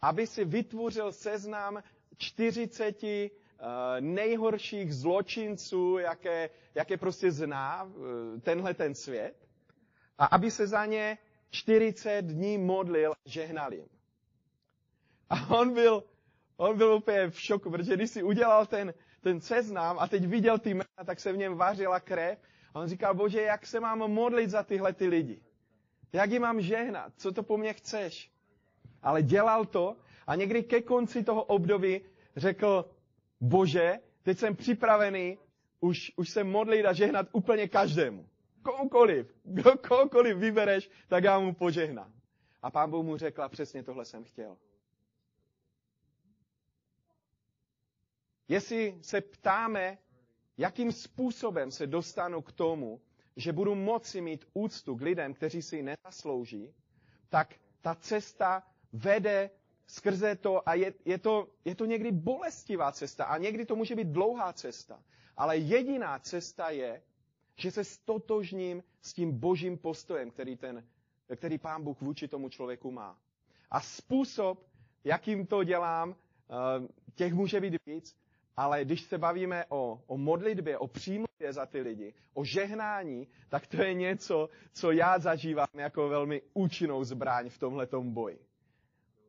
aby 0.00 0.26
si 0.26 0.44
vytvořil 0.44 1.12
seznam 1.12 1.82
40 2.16 2.96
Eh, 3.62 4.00
nejhorších 4.00 4.94
zločinců, 4.94 5.98
jaké, 5.98 6.50
jaké 6.74 6.96
prostě 6.96 7.32
zná 7.32 7.84
eh, 7.84 8.40
tenhle 8.40 8.74
ten 8.74 8.94
svět, 8.94 9.36
a 10.18 10.24
aby 10.24 10.50
se 10.50 10.66
za 10.66 10.86
ně 10.86 11.18
40 11.50 12.22
dní 12.22 12.58
modlil, 12.58 13.12
žehnal 13.24 13.74
jim. 13.74 13.88
A 15.30 15.50
on 15.60 15.74
byl, 15.74 16.04
on 16.56 16.78
byl 16.78 16.92
úplně 16.92 17.30
v 17.30 17.40
šoku, 17.40 17.70
protože 17.70 17.96
když 17.96 18.10
si 18.10 18.22
udělal 18.22 18.66
ten, 18.66 18.94
ten 19.20 19.40
seznam 19.40 19.98
a 19.98 20.08
teď 20.08 20.26
viděl 20.26 20.58
ty 20.58 20.70
jména, 20.70 21.04
tak 21.06 21.20
se 21.20 21.32
v 21.32 21.36
něm 21.36 21.54
vařila 21.54 22.00
krev. 22.00 22.38
A 22.74 22.80
on 22.80 22.88
říkal, 22.88 23.14
bože, 23.14 23.42
jak 23.42 23.66
se 23.66 23.80
mám 23.80 23.98
modlit 23.98 24.50
za 24.50 24.62
tyhle 24.62 24.92
ty 24.92 25.06
lidi? 25.06 25.42
Jak 26.12 26.30
jim 26.30 26.42
mám 26.42 26.60
žehnat? 26.60 27.12
Co 27.16 27.32
to 27.32 27.42
po 27.42 27.56
mně 27.56 27.72
chceš? 27.72 28.30
Ale 29.02 29.22
dělal 29.22 29.64
to 29.64 29.96
a 30.26 30.34
někdy 30.34 30.62
ke 30.62 30.82
konci 30.82 31.24
toho 31.24 31.44
období 31.44 32.00
řekl, 32.36 32.90
Bože, 33.40 33.98
teď 34.22 34.38
jsem 34.38 34.56
připravený 34.56 35.38
už, 35.80 36.12
už 36.16 36.30
se 36.30 36.44
modlit 36.44 36.86
a 36.86 36.92
žehnat 36.92 37.26
úplně 37.32 37.68
každému. 37.68 38.28
Komukoliv. 38.62 39.34
Kohokoliv 39.88 40.36
vybereš, 40.36 40.90
tak 41.08 41.24
já 41.24 41.38
mu 41.38 41.54
požehnám. 41.54 42.12
A 42.62 42.70
pán 42.70 42.90
Bůh 42.90 43.04
mu 43.04 43.16
řekl, 43.16 43.48
přesně 43.48 43.82
tohle 43.82 44.04
jsem 44.04 44.24
chtěl. 44.24 44.56
Jestli 48.48 48.98
se 49.02 49.20
ptáme, 49.20 49.98
jakým 50.58 50.92
způsobem 50.92 51.70
se 51.70 51.86
dostanu 51.86 52.42
k 52.42 52.52
tomu, 52.52 53.00
že 53.40 53.52
budu 53.52 53.74
moci 53.74 54.20
mít 54.20 54.44
úctu 54.54 54.96
k 54.96 55.02
lidem, 55.02 55.34
kteří 55.34 55.62
si 55.62 55.76
ji 55.76 55.82
nezaslouží, 55.82 56.74
tak 57.28 57.54
ta 57.80 57.94
cesta 57.94 58.62
vede 58.92 59.50
skrze 59.86 60.36
to 60.36 60.68
a 60.68 60.74
je, 60.74 60.94
je, 61.04 61.18
to, 61.18 61.48
je 61.64 61.74
to 61.74 61.84
někdy 61.84 62.12
bolestivá 62.12 62.92
cesta 62.92 63.24
a 63.24 63.38
někdy 63.38 63.66
to 63.66 63.76
může 63.76 63.96
být 63.96 64.08
dlouhá 64.08 64.52
cesta. 64.52 65.02
Ale 65.36 65.56
jediná 65.56 66.18
cesta 66.18 66.70
je, 66.70 67.02
že 67.56 67.70
se 67.70 67.84
stotožním 67.84 68.82
s 69.02 69.12
tím 69.12 69.38
božím 69.38 69.78
postojem, 69.78 70.30
který, 70.30 70.56
ten, 70.56 70.84
který 71.36 71.58
pán 71.58 71.84
Bůh 71.84 72.00
vůči 72.00 72.28
tomu 72.28 72.48
člověku 72.48 72.90
má. 72.90 73.18
A 73.70 73.80
způsob, 73.80 74.66
jakým 75.04 75.46
to 75.46 75.64
dělám, 75.64 76.14
eh, 76.14 76.88
těch 77.14 77.32
může 77.32 77.60
být 77.60 77.86
víc, 77.86 78.16
ale 78.56 78.84
když 78.84 79.00
se 79.02 79.18
bavíme 79.18 79.64
o, 79.68 80.02
o 80.06 80.16
modlitbě, 80.18 80.78
o 80.78 80.86
přímluvě 80.86 81.52
za 81.52 81.66
ty 81.66 81.80
lidi, 81.80 82.14
o 82.34 82.44
žehnání, 82.44 83.28
tak 83.48 83.66
to 83.66 83.82
je 83.82 83.94
něco, 83.94 84.48
co 84.72 84.90
já 84.92 85.18
zažívám 85.18 85.68
jako 85.74 86.08
velmi 86.08 86.42
účinnou 86.54 87.04
zbraň 87.04 87.48
v 87.48 87.58
tomhletom 87.58 88.14
boji. 88.14 88.38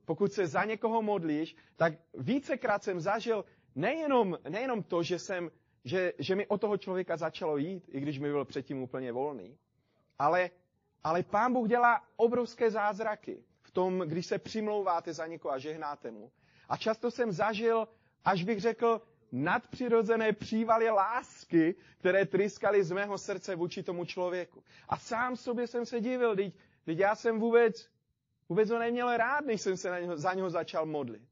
Pokud 0.05 0.33
se 0.33 0.47
za 0.47 0.63
někoho 0.63 1.01
modlíš, 1.01 1.55
tak 1.75 1.93
vícekrát 2.17 2.83
jsem 2.83 2.99
zažil 2.99 3.45
nejenom, 3.75 4.37
nejenom 4.49 4.83
to, 4.83 5.03
že, 5.03 5.19
jsem, 5.19 5.51
že, 5.85 6.13
že 6.19 6.35
mi 6.35 6.47
o 6.47 6.57
toho 6.57 6.77
člověka 6.77 7.17
začalo 7.17 7.57
jít, 7.57 7.89
i 7.91 7.99
když 7.99 8.19
mi 8.19 8.31
byl 8.31 8.45
předtím 8.45 8.81
úplně 8.81 9.11
volný, 9.11 9.57
ale, 10.19 10.49
ale 11.03 11.23
pán 11.23 11.53
Bůh 11.53 11.67
dělá 11.69 12.01
obrovské 12.15 12.71
zázraky 12.71 13.43
v 13.61 13.71
tom, 13.71 13.99
když 13.99 14.25
se 14.25 14.39
přimlouváte 14.39 15.13
za 15.13 15.27
někoho 15.27 15.53
a 15.53 15.57
žehnáte 15.57 16.11
mu. 16.11 16.31
A 16.69 16.77
často 16.77 17.11
jsem 17.11 17.31
zažil, 17.31 17.87
až 18.25 18.43
bych 18.43 18.61
řekl, 18.61 19.01
nadpřirozené 19.31 20.33
přívaly 20.33 20.89
lásky, 20.89 21.75
které 21.97 22.25
tryskaly 22.25 22.83
z 22.83 22.91
mého 22.91 23.17
srdce 23.17 23.55
vůči 23.55 23.83
tomu 23.83 24.05
člověku. 24.05 24.63
A 24.89 24.97
sám 24.97 25.35
sobě 25.35 25.67
jsem 25.67 25.85
se 25.85 26.01
divil, 26.01 26.35
teď, 26.35 26.53
teď 26.85 26.97
já 26.97 27.15
jsem 27.15 27.39
vůbec, 27.39 27.89
vůbec 28.49 28.69
ho 28.69 28.79
neměl 28.79 29.17
rád, 29.17 29.45
než 29.45 29.61
jsem 29.61 29.77
se 29.77 29.89
na 29.89 29.99
něho, 29.99 30.17
za 30.17 30.33
něho 30.33 30.49
začal 30.49 30.85
modlit. 30.85 31.23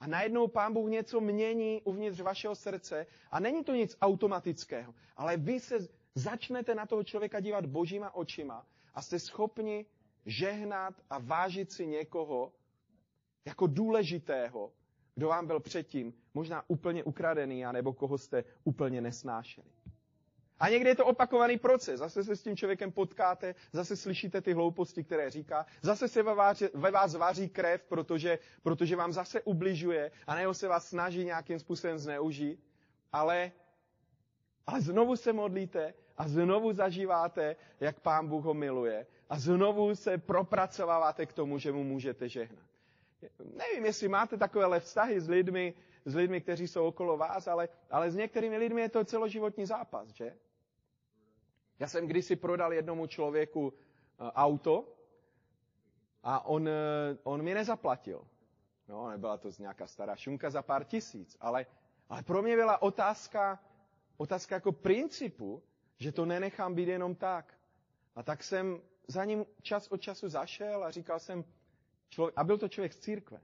A 0.00 0.06
najednou 0.06 0.48
Pán 0.48 0.72
Bůh 0.72 0.90
něco 0.90 1.20
mění 1.20 1.82
uvnitř 1.84 2.20
vašeho 2.20 2.54
srdce 2.54 3.06
a 3.30 3.40
není 3.40 3.64
to 3.64 3.74
nic 3.74 3.96
automatického, 4.00 4.94
ale 5.16 5.36
vy 5.36 5.60
se 5.60 5.78
začnete 6.14 6.74
na 6.74 6.86
toho 6.86 7.04
člověka 7.04 7.40
dívat 7.40 7.66
božíma 7.66 8.14
očima 8.14 8.66
a 8.94 9.02
jste 9.02 9.18
schopni 9.18 9.86
žehnat 10.26 10.94
a 11.10 11.18
vážit 11.18 11.72
si 11.72 11.86
někoho 11.86 12.52
jako 13.44 13.66
důležitého, 13.66 14.72
kdo 15.14 15.28
vám 15.28 15.46
byl 15.46 15.60
předtím 15.60 16.14
možná 16.34 16.62
úplně 16.68 17.04
ukradený, 17.04 17.64
anebo 17.64 17.92
koho 17.92 18.18
jste 18.18 18.44
úplně 18.64 19.00
nesnášeli. 19.00 19.66
A 20.62 20.68
někdy 20.68 20.88
je 20.88 20.96
to 20.96 21.06
opakovaný 21.06 21.58
proces. 21.58 21.98
Zase 21.98 22.24
se 22.24 22.36
s 22.36 22.42
tím 22.42 22.56
člověkem 22.56 22.92
potkáte, 22.92 23.54
zase 23.72 23.96
slyšíte 23.96 24.40
ty 24.40 24.52
hlouposti, 24.52 25.04
které 25.04 25.30
říká, 25.30 25.66
zase 25.82 26.08
se 26.08 26.22
ve 26.74 26.90
vás, 26.90 27.14
váří 27.14 27.48
krev, 27.48 27.84
protože, 27.84 28.38
protože 28.62 28.96
vám 28.96 29.12
zase 29.12 29.42
ubližuje 29.42 30.10
a 30.26 30.34
nebo 30.34 30.54
se 30.54 30.68
vás 30.68 30.88
snaží 30.88 31.24
nějakým 31.24 31.58
způsobem 31.58 31.98
zneužít. 31.98 32.60
Ale, 33.12 33.52
ale 34.66 34.80
znovu 34.80 35.16
se 35.16 35.32
modlíte 35.32 35.94
a 36.16 36.28
znovu 36.28 36.72
zažíváte, 36.72 37.56
jak 37.80 38.00
Pán 38.00 38.28
Bůh 38.28 38.44
ho 38.44 38.54
miluje 38.54 39.06
a 39.28 39.38
znovu 39.38 39.94
se 39.96 40.18
propracováváte 40.18 41.26
k 41.26 41.32
tomu, 41.32 41.58
že 41.58 41.72
mu 41.72 41.84
můžete 41.84 42.28
žehnat. 42.28 42.71
Nevím, 43.44 43.84
jestli 43.84 44.08
máte 44.08 44.36
takovéhle 44.36 44.80
vztahy 44.80 45.20
s 45.20 45.28
lidmi, 45.28 45.74
s 46.04 46.14
lidmi, 46.14 46.40
kteří 46.40 46.68
jsou 46.68 46.86
okolo 46.86 47.16
vás, 47.16 47.48
ale, 47.48 47.68
ale 47.90 48.10
s 48.10 48.16
některými 48.16 48.56
lidmi 48.56 48.80
je 48.80 48.88
to 48.88 49.04
celoživotní 49.04 49.66
zápas, 49.66 50.08
že? 50.08 50.36
Já 51.78 51.88
jsem 51.88 52.06
kdysi 52.06 52.36
prodal 52.36 52.72
jednomu 52.72 53.06
člověku 53.06 53.72
eh, 53.72 54.30
auto 54.32 54.94
a 56.22 56.44
on, 56.46 56.68
eh, 56.68 56.72
on 57.22 57.42
mi 57.42 57.54
nezaplatil. 57.54 58.26
No, 58.88 59.10
nebyla 59.10 59.36
to 59.36 59.48
nějaká 59.58 59.86
stará 59.86 60.16
šunka 60.16 60.50
za 60.50 60.62
pár 60.62 60.84
tisíc, 60.84 61.36
ale, 61.40 61.66
ale 62.08 62.22
pro 62.22 62.42
mě 62.42 62.56
byla 62.56 62.82
otázka, 62.82 63.60
otázka 64.16 64.54
jako 64.54 64.72
principu, 64.72 65.62
že 65.98 66.12
to 66.12 66.26
nenechám 66.26 66.74
být 66.74 66.88
jenom 66.88 67.14
tak. 67.14 67.54
A 68.14 68.22
tak 68.22 68.42
jsem 68.42 68.82
za 69.08 69.24
ním 69.24 69.46
čas 69.62 69.88
od 69.88 70.00
času 70.00 70.28
zašel 70.28 70.84
a 70.84 70.90
říkal 70.90 71.18
jsem, 71.18 71.44
člověk, 72.12 72.34
a 72.36 72.44
byl 72.44 72.58
to 72.58 72.68
člověk 72.68 72.92
z 72.92 72.98
církve. 72.98 73.40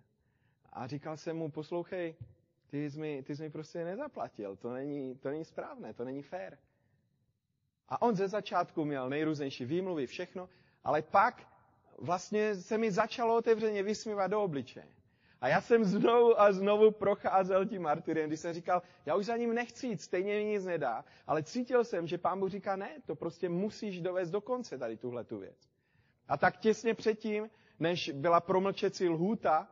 A 0.72 0.86
říkal 0.86 1.16
jsem 1.16 1.36
mu, 1.36 1.50
poslouchej, 1.50 2.14
ty 2.70 2.90
jsi 2.90 3.00
mi, 3.00 3.22
ty 3.22 3.36
jsi 3.36 3.42
mi 3.42 3.50
prostě 3.50 3.84
nezaplatil, 3.84 4.56
to 4.56 4.72
není, 4.72 5.16
to 5.16 5.28
není 5.30 5.44
správné, 5.44 5.94
to 5.94 6.04
není 6.04 6.22
fér. 6.22 6.58
A 7.88 8.02
on 8.02 8.16
ze 8.16 8.28
začátku 8.28 8.84
měl 8.84 9.08
nejrůznější 9.08 9.64
výmluvy, 9.64 10.06
všechno, 10.06 10.48
ale 10.84 11.02
pak 11.02 11.48
vlastně 11.98 12.54
se 12.54 12.78
mi 12.78 12.90
začalo 12.90 13.36
otevřeně 13.36 13.82
vysmívat 13.82 14.30
do 14.30 14.42
obličeje. 14.42 14.86
A 15.40 15.48
já 15.48 15.60
jsem 15.60 15.84
znovu 15.84 16.40
a 16.40 16.52
znovu 16.52 16.90
procházel 16.90 17.66
tím 17.66 17.82
martyrem, 17.82 18.28
když 18.28 18.40
jsem 18.40 18.54
říkal, 18.54 18.82
já 19.06 19.16
už 19.16 19.26
za 19.26 19.36
ním 19.36 19.54
nechci 19.54 19.86
jít, 19.86 20.00
stejně 20.00 20.34
mi 20.34 20.44
nic 20.44 20.64
nedá, 20.64 21.04
ale 21.26 21.42
cítil 21.42 21.84
jsem, 21.84 22.06
že 22.06 22.18
pán 22.18 22.40
Bůh 22.40 22.50
říká, 22.50 22.76
ne, 22.76 22.90
to 23.06 23.14
prostě 23.14 23.48
musíš 23.48 24.00
dovést 24.00 24.32
do 24.32 24.40
konce 24.40 24.78
tady 24.78 24.96
tuhle 24.96 25.24
tu 25.24 25.38
věc. 25.38 25.68
A 26.28 26.36
tak 26.36 26.56
těsně 26.56 26.94
předtím, 26.94 27.50
než 27.78 28.10
byla 28.10 28.40
promlčecí 28.40 29.08
lhůta, 29.08 29.68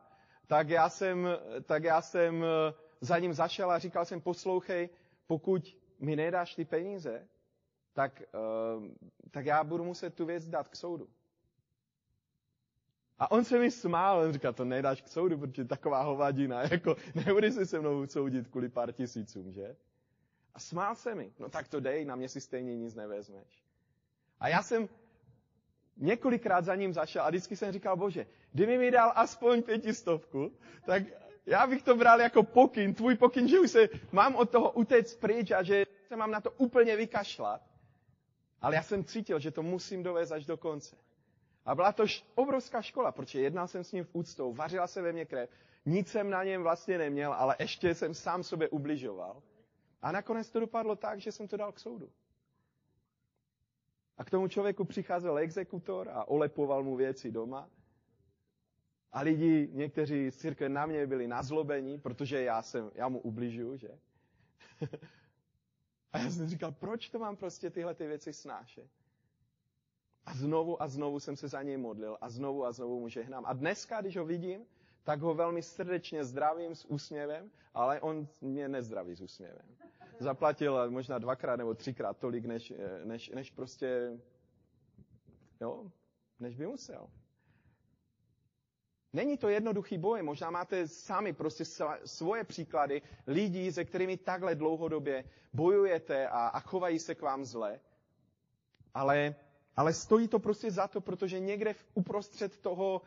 tak 0.47 0.69
já 0.69 0.89
jsem, 0.89 1.27
tak 1.63 1.83
já 1.83 2.01
jsem 2.01 2.43
eh, 2.43 2.73
za 3.01 3.19
ním 3.19 3.33
zašel 3.33 3.71
a 3.71 3.79
říkal 3.79 4.05
jsem, 4.05 4.21
poslouchej, 4.21 4.89
pokud 5.27 5.77
mi 5.99 6.15
nedáš 6.15 6.55
ty 6.55 6.65
peníze, 6.65 7.27
tak, 7.93 8.21
uh, 8.77 8.83
tak 9.31 9.45
já 9.45 9.63
budu 9.63 9.83
muset 9.83 10.13
tu 10.13 10.25
věc 10.25 10.49
dát 10.49 10.67
k 10.67 10.75
soudu. 10.75 11.09
A 13.19 13.31
on 13.31 13.43
se 13.43 13.59
mi 13.59 13.71
smál, 13.71 14.19
on 14.19 14.33
říká, 14.33 14.51
to 14.51 14.65
nedáš 14.65 15.01
k 15.01 15.07
soudu, 15.07 15.37
protože 15.37 15.65
taková 15.65 16.01
hovadina, 16.01 16.61
jako 16.71 16.95
nebudeš 17.15 17.53
si 17.53 17.65
se 17.65 17.79
mnou 17.79 18.07
soudit 18.07 18.47
kvůli 18.47 18.69
pár 18.69 18.91
tisícům, 18.91 19.51
že? 19.51 19.75
A 20.53 20.59
smál 20.59 20.95
se 20.95 21.15
mi, 21.15 21.33
no 21.39 21.49
tak 21.49 21.67
to 21.67 21.79
dej, 21.79 22.05
na 22.05 22.15
mě 22.15 22.29
si 22.29 22.41
stejně 22.41 22.77
nic 22.77 22.95
nevezmeš. 22.95 23.63
A 24.39 24.47
já 24.47 24.63
jsem 24.63 24.89
několikrát 25.97 26.65
za 26.65 26.75
ním 26.75 26.93
zašel 26.93 27.23
a 27.23 27.29
vždycky 27.29 27.55
jsem 27.55 27.71
říkal, 27.71 27.97
bože, 27.97 28.25
kdyby 28.53 28.77
mi 28.77 28.91
dal 28.91 29.11
aspoň 29.15 29.61
pětistovku, 29.63 30.51
tak 30.85 31.03
já 31.45 31.67
bych 31.67 31.83
to 31.83 31.95
bral 31.95 32.21
jako 32.21 32.43
pokyn, 32.43 32.93
tvůj 32.93 33.15
pokyn, 33.15 33.47
že 33.47 33.59
už 33.59 33.71
se 33.71 33.89
mám 34.11 34.35
od 34.35 34.49
toho 34.49 34.71
utéct 34.71 35.19
pryč 35.19 35.51
a 35.51 35.63
že 35.63 35.85
se 36.07 36.15
mám 36.15 36.31
na 36.31 36.41
to 36.41 36.51
úplně 36.51 36.95
vykašlat. 36.95 37.61
Ale 38.61 38.75
já 38.75 38.83
jsem 38.83 39.03
cítil, 39.03 39.39
že 39.39 39.51
to 39.51 39.63
musím 39.63 40.03
dovést 40.03 40.31
až 40.31 40.45
do 40.45 40.57
konce. 40.57 40.95
A 41.65 41.75
byla 41.75 41.91
to 41.91 42.03
obrovská 42.35 42.81
škola, 42.81 43.11
protože 43.11 43.41
jednal 43.41 43.67
jsem 43.67 43.83
s 43.83 43.91
ním 43.91 44.03
v 44.03 44.09
úctou, 44.13 44.53
vařila 44.53 44.87
se 44.87 45.01
ve 45.01 45.11
mně 45.13 45.25
krev, 45.25 45.49
nic 45.85 46.07
jsem 46.07 46.29
na 46.29 46.43
něm 46.43 46.63
vlastně 46.63 46.97
neměl, 46.97 47.33
ale 47.33 47.55
ještě 47.59 47.95
jsem 47.95 48.13
sám 48.13 48.43
sobě 48.43 48.69
ubližoval. 48.69 49.41
A 50.01 50.11
nakonec 50.11 50.49
to 50.49 50.59
dopadlo 50.59 50.95
tak, 50.95 51.19
že 51.19 51.31
jsem 51.31 51.47
to 51.47 51.57
dal 51.57 51.71
k 51.71 51.79
soudu. 51.79 52.09
A 54.17 54.23
k 54.23 54.29
tomu 54.29 54.47
člověku 54.47 54.85
přicházel 54.85 55.37
exekutor 55.37 56.09
a 56.09 56.27
olepoval 56.27 56.83
mu 56.83 56.95
věci 56.95 57.31
doma. 57.31 57.69
A 59.11 59.21
lidi, 59.21 59.69
někteří 59.71 60.31
z 60.31 60.37
církve 60.37 60.69
na 60.69 60.85
mě 60.85 61.07
byli 61.07 61.27
nazlobení, 61.27 61.99
protože 61.99 62.41
já, 62.43 62.61
jsem, 62.61 62.91
já 62.95 63.09
mu 63.09 63.19
ubližuju, 63.19 63.77
že? 63.77 63.89
A 66.11 66.17
já 66.17 66.29
jsem 66.29 66.47
říkal, 66.47 66.71
proč 66.71 67.09
to 67.09 67.19
mám 67.19 67.35
prostě 67.35 67.69
tyhle 67.69 67.95
ty 67.95 68.07
věci 68.07 68.33
snášet? 68.33 68.87
A 70.25 70.33
znovu 70.33 70.81
a 70.81 70.87
znovu 70.87 71.19
jsem 71.19 71.35
se 71.35 71.47
za 71.47 71.61
něj 71.63 71.77
modlil 71.77 72.17
a 72.21 72.29
znovu 72.29 72.65
a 72.65 72.71
znovu 72.71 72.99
mu 72.99 73.09
žehnám. 73.09 73.43
A 73.45 73.53
dneska, 73.53 74.01
když 74.01 74.17
ho 74.17 74.25
vidím, 74.25 74.65
tak 75.03 75.19
ho 75.19 75.33
velmi 75.33 75.63
srdečně 75.63 76.23
zdravím 76.23 76.75
s 76.75 76.85
úsměvem, 76.85 77.51
ale 77.73 78.01
on 78.01 78.27
mě 78.41 78.67
nezdraví 78.67 79.15
s 79.15 79.21
úsměvem. 79.21 79.65
Zaplatil 80.19 80.91
možná 80.91 81.19
dvakrát 81.19 81.55
nebo 81.55 81.73
třikrát 81.73 82.17
tolik, 82.17 82.45
než, 82.45 82.73
než, 83.03 83.29
než 83.29 83.51
prostě, 83.51 84.19
jo, 85.61 85.91
než 86.39 86.55
by 86.55 86.67
musel. 86.67 87.09
Není 89.13 89.37
to 89.37 89.49
jednoduchý 89.49 89.97
boj, 89.97 90.21
možná 90.23 90.49
máte 90.51 90.87
sami 90.87 91.33
prostě 91.33 91.65
svoje 92.05 92.43
příklady 92.43 93.01
lidí, 93.27 93.71
se 93.71 93.85
kterými 93.85 94.17
takhle 94.17 94.55
dlouhodobě 94.55 95.23
bojujete 95.53 96.27
a, 96.27 96.47
a 96.47 96.59
chovají 96.59 96.99
se 96.99 97.15
k 97.15 97.21
vám 97.21 97.45
zle. 97.45 97.79
Ale, 98.93 99.35
ale 99.75 99.93
stojí 99.93 100.27
to 100.27 100.39
prostě 100.39 100.71
za 100.71 100.87
to, 100.87 101.01
protože 101.01 101.39
někde 101.39 101.73
v 101.73 101.85
uprostřed 101.93 102.57
toho, 102.57 103.01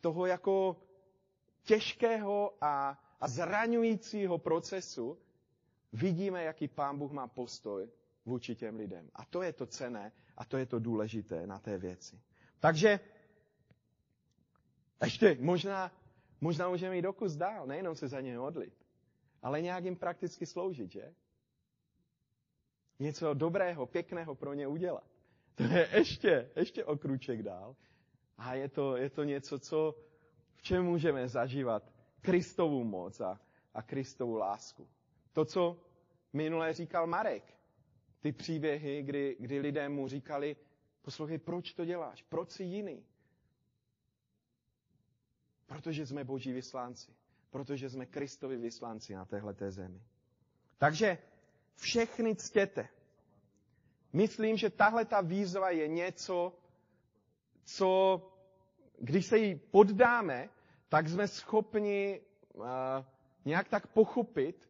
toho 0.00 0.26
jako 0.26 0.76
těžkého 1.62 2.54
a, 2.60 2.98
a 3.20 3.28
zraňujícího 3.28 4.38
procesu 4.38 5.18
vidíme, 5.92 6.44
jaký 6.44 6.68
pán 6.68 6.98
Bůh 6.98 7.12
má 7.12 7.26
postoj 7.28 7.88
vůči 8.26 8.54
těm 8.54 8.76
lidem. 8.76 9.10
A 9.14 9.24
to 9.24 9.42
je 9.42 9.52
to 9.52 9.66
cené 9.66 10.12
a 10.36 10.44
to 10.44 10.56
je 10.56 10.66
to 10.66 10.78
důležité 10.78 11.46
na 11.46 11.58
té 11.58 11.78
věci. 11.78 12.20
Takže 12.60 13.00
ještě 15.04 15.36
možná, 15.40 15.92
možná 16.40 16.68
můžeme 16.68 16.96
jít 16.96 17.02
dokus 17.02 17.32
dál, 17.36 17.66
nejenom 17.66 17.94
se 17.96 18.08
za 18.08 18.20
ně 18.20 18.38
modlit, 18.38 18.74
ale 19.42 19.62
nějak 19.62 19.84
jim 19.84 19.96
prakticky 19.96 20.46
sloužit, 20.46 20.92
že? 20.92 21.14
Něco 22.98 23.34
dobrého, 23.34 23.86
pěkného 23.86 24.34
pro 24.34 24.54
ně 24.54 24.66
udělat. 24.66 25.06
To 25.54 25.62
je 25.62 25.88
ještě, 25.92 26.50
ještě 26.56 26.84
o 26.84 26.96
kruček 26.96 27.42
dál. 27.42 27.76
A 28.38 28.54
je 28.54 28.68
to, 28.68 28.96
je 28.96 29.10
to 29.10 29.24
něco, 29.24 29.58
co, 29.58 29.94
v 30.56 30.62
čem 30.62 30.84
můžeme 30.84 31.28
zažívat 31.28 31.92
Kristovu 32.20 32.84
moc 32.84 33.20
a, 33.20 33.40
a 33.74 33.82
Kristovu 33.82 34.36
lásku. 34.36 34.88
To, 35.38 35.44
co 35.44 35.76
minule 36.32 36.72
říkal 36.72 37.06
Marek, 37.06 37.54
ty 38.20 38.32
příběhy, 38.32 39.02
kdy, 39.02 39.36
kdy 39.40 39.60
lidé 39.60 39.88
mu 39.88 40.08
říkali, 40.08 40.56
poslouchej, 41.02 41.38
proč 41.38 41.72
to 41.72 41.84
děláš? 41.84 42.22
Proč 42.22 42.50
jsi 42.50 42.64
jiný? 42.64 43.04
Protože 45.66 46.06
jsme 46.06 46.24
boží 46.24 46.52
vyslánci. 46.52 47.12
Protože 47.50 47.90
jsme 47.90 48.06
Kristovi 48.06 48.56
vyslánci 48.56 49.14
na 49.14 49.24
téhleté 49.24 49.70
zemi. 49.70 50.02
Takže 50.78 51.18
všechny 51.74 52.36
ctěte. 52.36 52.88
Myslím, 54.12 54.56
že 54.56 54.70
tahle 54.70 55.04
ta 55.04 55.20
výzva 55.20 55.70
je 55.70 55.88
něco, 55.88 56.58
co, 57.64 58.22
když 58.98 59.26
se 59.26 59.38
jí 59.38 59.54
poddáme, 59.54 60.48
tak 60.88 61.08
jsme 61.08 61.28
schopni 61.28 62.20
uh, 62.54 62.64
nějak 63.44 63.68
tak 63.68 63.86
pochopit, 63.86 64.68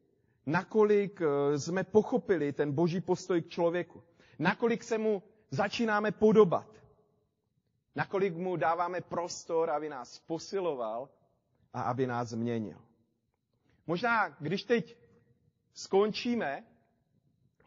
nakolik 0.48 1.20
uh, 1.20 1.56
jsme 1.56 1.84
pochopili 1.84 2.52
ten 2.52 2.72
boží 2.72 3.00
postoj 3.00 3.42
k 3.42 3.48
člověku. 3.48 4.02
Nakolik 4.38 4.84
se 4.84 4.98
mu 4.98 5.22
začínáme 5.50 6.12
podobat. 6.12 6.66
Nakolik 7.94 8.36
mu 8.36 8.56
dáváme 8.56 9.00
prostor, 9.00 9.70
aby 9.70 9.88
nás 9.88 10.18
posiloval 10.18 11.08
a 11.72 11.82
aby 11.82 12.06
nás 12.06 12.28
změnil. 12.28 12.78
Možná, 13.86 14.28
když 14.28 14.62
teď 14.64 14.96
skončíme, 15.74 16.64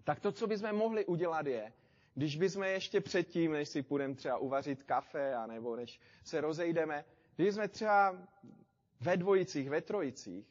tak 0.03 0.19
to, 0.19 0.31
co 0.31 0.47
bychom 0.47 0.73
mohli 0.73 1.05
udělat, 1.05 1.45
je, 1.47 1.73
když 2.15 2.37
bychom 2.37 2.63
ještě 2.63 3.01
předtím, 3.01 3.51
než 3.51 3.69
si 3.69 3.83
půjdeme 3.83 4.15
třeba 4.15 4.37
uvařit 4.37 4.83
kafe, 4.83 5.35
anebo 5.35 5.75
než 5.75 5.99
se 6.23 6.41
rozejdeme, 6.41 7.05
když 7.35 7.53
jsme 7.53 7.67
třeba 7.67 8.17
ve 8.99 9.17
dvojicích, 9.17 9.69
ve 9.69 9.81
trojicích, 9.81 10.45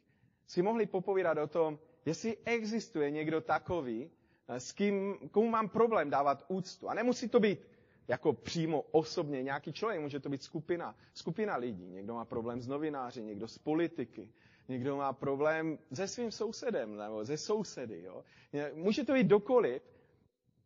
si 0.47 0.63
mohli 0.63 0.87
popovídat 0.87 1.39
o 1.39 1.47
tom, 1.47 1.79
jestli 2.07 2.37
existuje 2.45 3.11
někdo 3.11 3.41
takový, 3.41 4.11
s 4.49 4.73
kým, 4.73 5.15
komu 5.31 5.49
mám 5.51 5.69
problém 5.69 6.11
dávat 6.11 6.45
úctu. 6.49 6.89
A 6.89 6.95
nemusí 6.95 7.29
to 7.29 7.41
být 7.41 7.59
jako 8.09 8.33
přímo 8.33 8.83
osobně 8.91 9.43
nějaký 9.43 9.73
člověk, 9.73 10.01
může 10.01 10.21
to 10.21 10.29
být 10.29 10.43
skupina, 10.43 10.97
skupina 11.15 11.57
lidí. 11.57 11.87
Někdo 11.87 12.15
má 12.15 12.25
problém 12.25 12.61
s 12.61 12.69
novináři, 12.69 13.23
někdo 13.23 13.49
s 13.49 13.59
politiky, 13.59 14.29
někdo 14.69 14.97
má 14.97 15.13
problém 15.13 15.79
se 15.95 16.09
svým 16.09 16.31
sousedem 16.33 16.97
nebo 16.97 17.25
se 17.25 17.37
sousedy. 17.37 18.03
Jo? 18.03 18.25
Může 18.75 19.05
to 19.05 19.13
být 19.13 19.27
dokoliv 19.27 19.83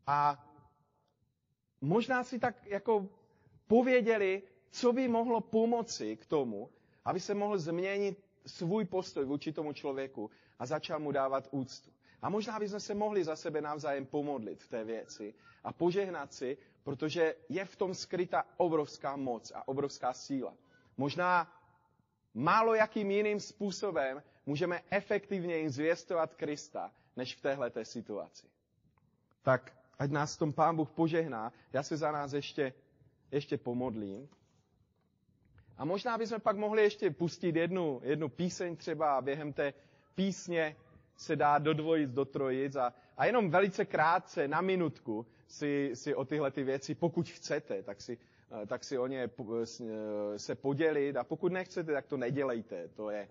a 0.07 0.47
možná 1.81 2.25
si 2.25 2.39
tak 2.39 2.67
jako 2.67 3.09
pověděli, 3.67 4.43
co 4.71 4.93
by 4.93 5.09
mohlo 5.09 5.41
pomoci 5.41 6.17
k 6.17 6.27
tomu, 6.27 6.71
aby 7.05 7.21
se 7.21 7.35
mohl 7.35 7.59
změnit 7.59 8.25
svůj 8.47 8.85
postoj 8.85 9.25
vůči 9.25 9.53
tomu 9.53 9.73
člověku 9.73 10.31
a 10.59 10.67
začal 10.67 10.99
mu 10.99 11.13
dávat 11.13 11.49
úctu. 11.51 11.91
A 12.23 12.29
možná 12.29 12.59
bychom 12.59 12.81
se 12.81 12.95
mohli 12.95 13.25
za 13.25 13.37
sebe 13.37 13.61
navzájem 13.61 14.07
pomodlit 14.07 14.63
v 14.63 14.69
té 14.69 14.85
věci 14.85 15.35
a 15.65 15.73
požehnat 15.73 16.33
si, 16.33 16.59
protože 16.85 17.35
je 17.49 17.65
v 17.65 17.77
tom 17.77 17.95
skryta 17.95 18.45
obrovská 18.57 19.17
moc 19.17 19.53
a 19.55 19.69
obrovská 19.69 20.13
síla. 20.13 20.55
Možná 20.97 21.53
málo 22.35 22.75
jakým 22.75 23.11
jiným 23.11 23.41
způsobem 23.41 24.23
můžeme 24.47 24.81
efektivněji 24.91 25.71
zvěstovat 25.71 26.35
Krista, 26.35 26.93
než 27.17 27.37
v 27.37 27.41
téhleté 27.41 27.85
situaci. 27.85 28.47
Tak 29.43 29.73
ať 29.99 30.11
nás 30.11 30.37
v 30.37 30.39
tom 30.39 30.53
Pán 30.53 30.77
Bůh 30.77 30.91
požehná, 30.91 31.53
já 31.73 31.83
se 31.83 31.97
za 31.97 32.13
nás 32.13 32.33
ještě, 32.33 32.73
ještě 33.31 33.59
pomodlím. 33.59 34.29
A 35.77 35.85
možná 35.85 36.19
bychom 36.19 36.41
pak 36.41 36.57
mohli 36.57 36.83
ještě 36.83 37.11
pustit 37.11 37.57
jednu, 37.57 38.01
jednu 38.05 38.29
píseň 38.29 38.77
třeba 38.77 39.21
během 39.21 39.53
té 39.53 39.75
písně 40.15 40.77
se 41.17 41.37
dá 41.37 41.59
do 41.59 41.75
dvojic, 41.75 42.11
do 42.11 42.25
trojic 42.25 42.77
a, 42.77 42.93
a 43.17 43.27
jenom 43.27 43.51
velice 43.51 43.85
krátce, 43.85 44.49
na 44.49 44.61
minutku, 44.61 45.27
si, 45.49 45.91
si 45.95 46.15
o 46.15 46.25
tyhle 46.25 46.51
ty 46.51 46.65
věci, 46.65 46.95
pokud 46.95 47.29
chcete, 47.29 47.83
tak 47.83 48.01
si, 48.01 48.19
eh, 48.63 48.67
tak 48.67 48.85
si 48.85 48.99
o 48.99 49.07
ně 49.07 49.31
eh, 49.31 50.39
se 50.39 50.55
podělit 50.55 51.17
a 51.17 51.25
pokud 51.25 51.53
nechcete, 51.53 51.93
tak 51.93 52.07
to 52.07 52.17
nedělejte. 52.17 52.89
To 52.89 53.11
je 53.11 53.29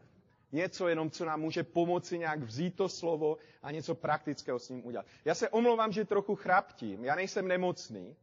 něco 0.51 0.87
jenom, 0.87 1.09
co 1.09 1.25
nám 1.25 1.41
může 1.41 1.63
pomoci 1.63 2.17
nějak 2.17 2.39
vzít 2.39 2.75
to 2.75 2.89
slovo 2.89 3.37
a 3.61 3.71
něco 3.71 3.95
praktického 3.95 4.59
s 4.59 4.69
ním 4.69 4.85
udělat. 4.85 5.05
Já 5.25 5.35
se 5.35 5.49
omlouvám, 5.49 5.91
že 5.91 6.05
trochu 6.05 6.35
chraptím, 6.35 7.05
já 7.05 7.15
nejsem 7.15 7.47
nemocný, 7.47 8.15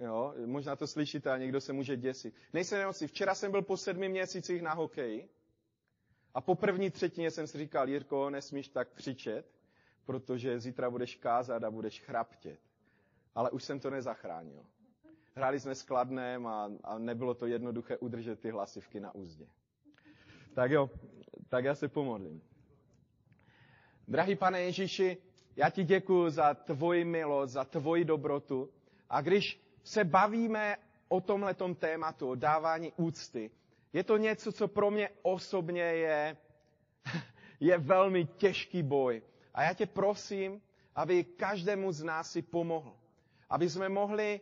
Jo, 0.00 0.34
možná 0.46 0.76
to 0.76 0.86
slyšíte 0.86 1.30
a 1.30 1.38
někdo 1.38 1.60
se 1.60 1.72
může 1.72 1.96
děsit. 1.96 2.34
Nejsem 2.52 2.78
nemocný. 2.78 3.06
Včera 3.06 3.34
jsem 3.34 3.50
byl 3.50 3.62
po 3.62 3.76
sedmi 3.76 4.08
měsících 4.08 4.62
na 4.62 4.74
hokeji 4.74 5.28
a 6.34 6.40
po 6.40 6.54
první 6.54 6.90
třetině 6.90 7.30
jsem 7.30 7.46
si 7.46 7.58
říkal, 7.58 7.88
Jirko, 7.88 8.30
nesmíš 8.30 8.68
tak 8.68 8.88
křičet, 8.94 9.46
protože 10.04 10.60
zítra 10.60 10.90
budeš 10.90 11.14
kázat 11.16 11.64
a 11.64 11.70
budeš 11.70 12.00
chraptět. 12.00 12.60
Ale 13.34 13.50
už 13.50 13.64
jsem 13.64 13.80
to 13.80 13.90
nezachránil. 13.90 14.64
Hráli 15.34 15.60
jsme 15.60 15.74
skladném 15.74 16.46
a, 16.46 16.70
a 16.84 16.98
nebylo 16.98 17.34
to 17.34 17.46
jednoduché 17.46 17.96
udržet 17.98 18.40
ty 18.40 18.50
hlasivky 18.50 19.00
na 19.00 19.14
úzdě. 19.14 19.46
Tak 20.54 20.70
jo, 20.70 20.90
tak 21.48 21.64
já 21.64 21.74
se 21.74 21.88
pomodlím. 21.88 22.42
Drahý 24.08 24.36
pane 24.36 24.62
Ježíši, 24.62 25.16
já 25.56 25.70
ti 25.70 25.84
děkuji 25.84 26.30
za 26.30 26.54
tvoji 26.54 27.04
milost, 27.04 27.52
za 27.52 27.64
tvoji 27.64 28.04
dobrotu. 28.04 28.70
A 29.10 29.20
když 29.20 29.60
se 29.84 30.04
bavíme 30.04 30.76
o 31.08 31.20
tomhletom 31.20 31.74
tématu, 31.74 32.28
o 32.28 32.34
dávání 32.34 32.92
úcty, 32.96 33.50
je 33.92 34.04
to 34.04 34.16
něco, 34.16 34.52
co 34.52 34.68
pro 34.68 34.90
mě 34.90 35.10
osobně 35.22 35.82
je, 35.82 36.36
je 37.60 37.78
velmi 37.78 38.24
těžký 38.24 38.82
boj. 38.82 39.22
A 39.54 39.62
já 39.62 39.74
tě 39.74 39.86
prosím, 39.86 40.62
aby 40.94 41.24
každému 41.24 41.92
z 41.92 42.02
nás 42.02 42.32
si 42.32 42.42
pomohl. 42.42 42.96
Aby 43.50 43.70
jsme 43.70 43.88
mohli 43.88 44.40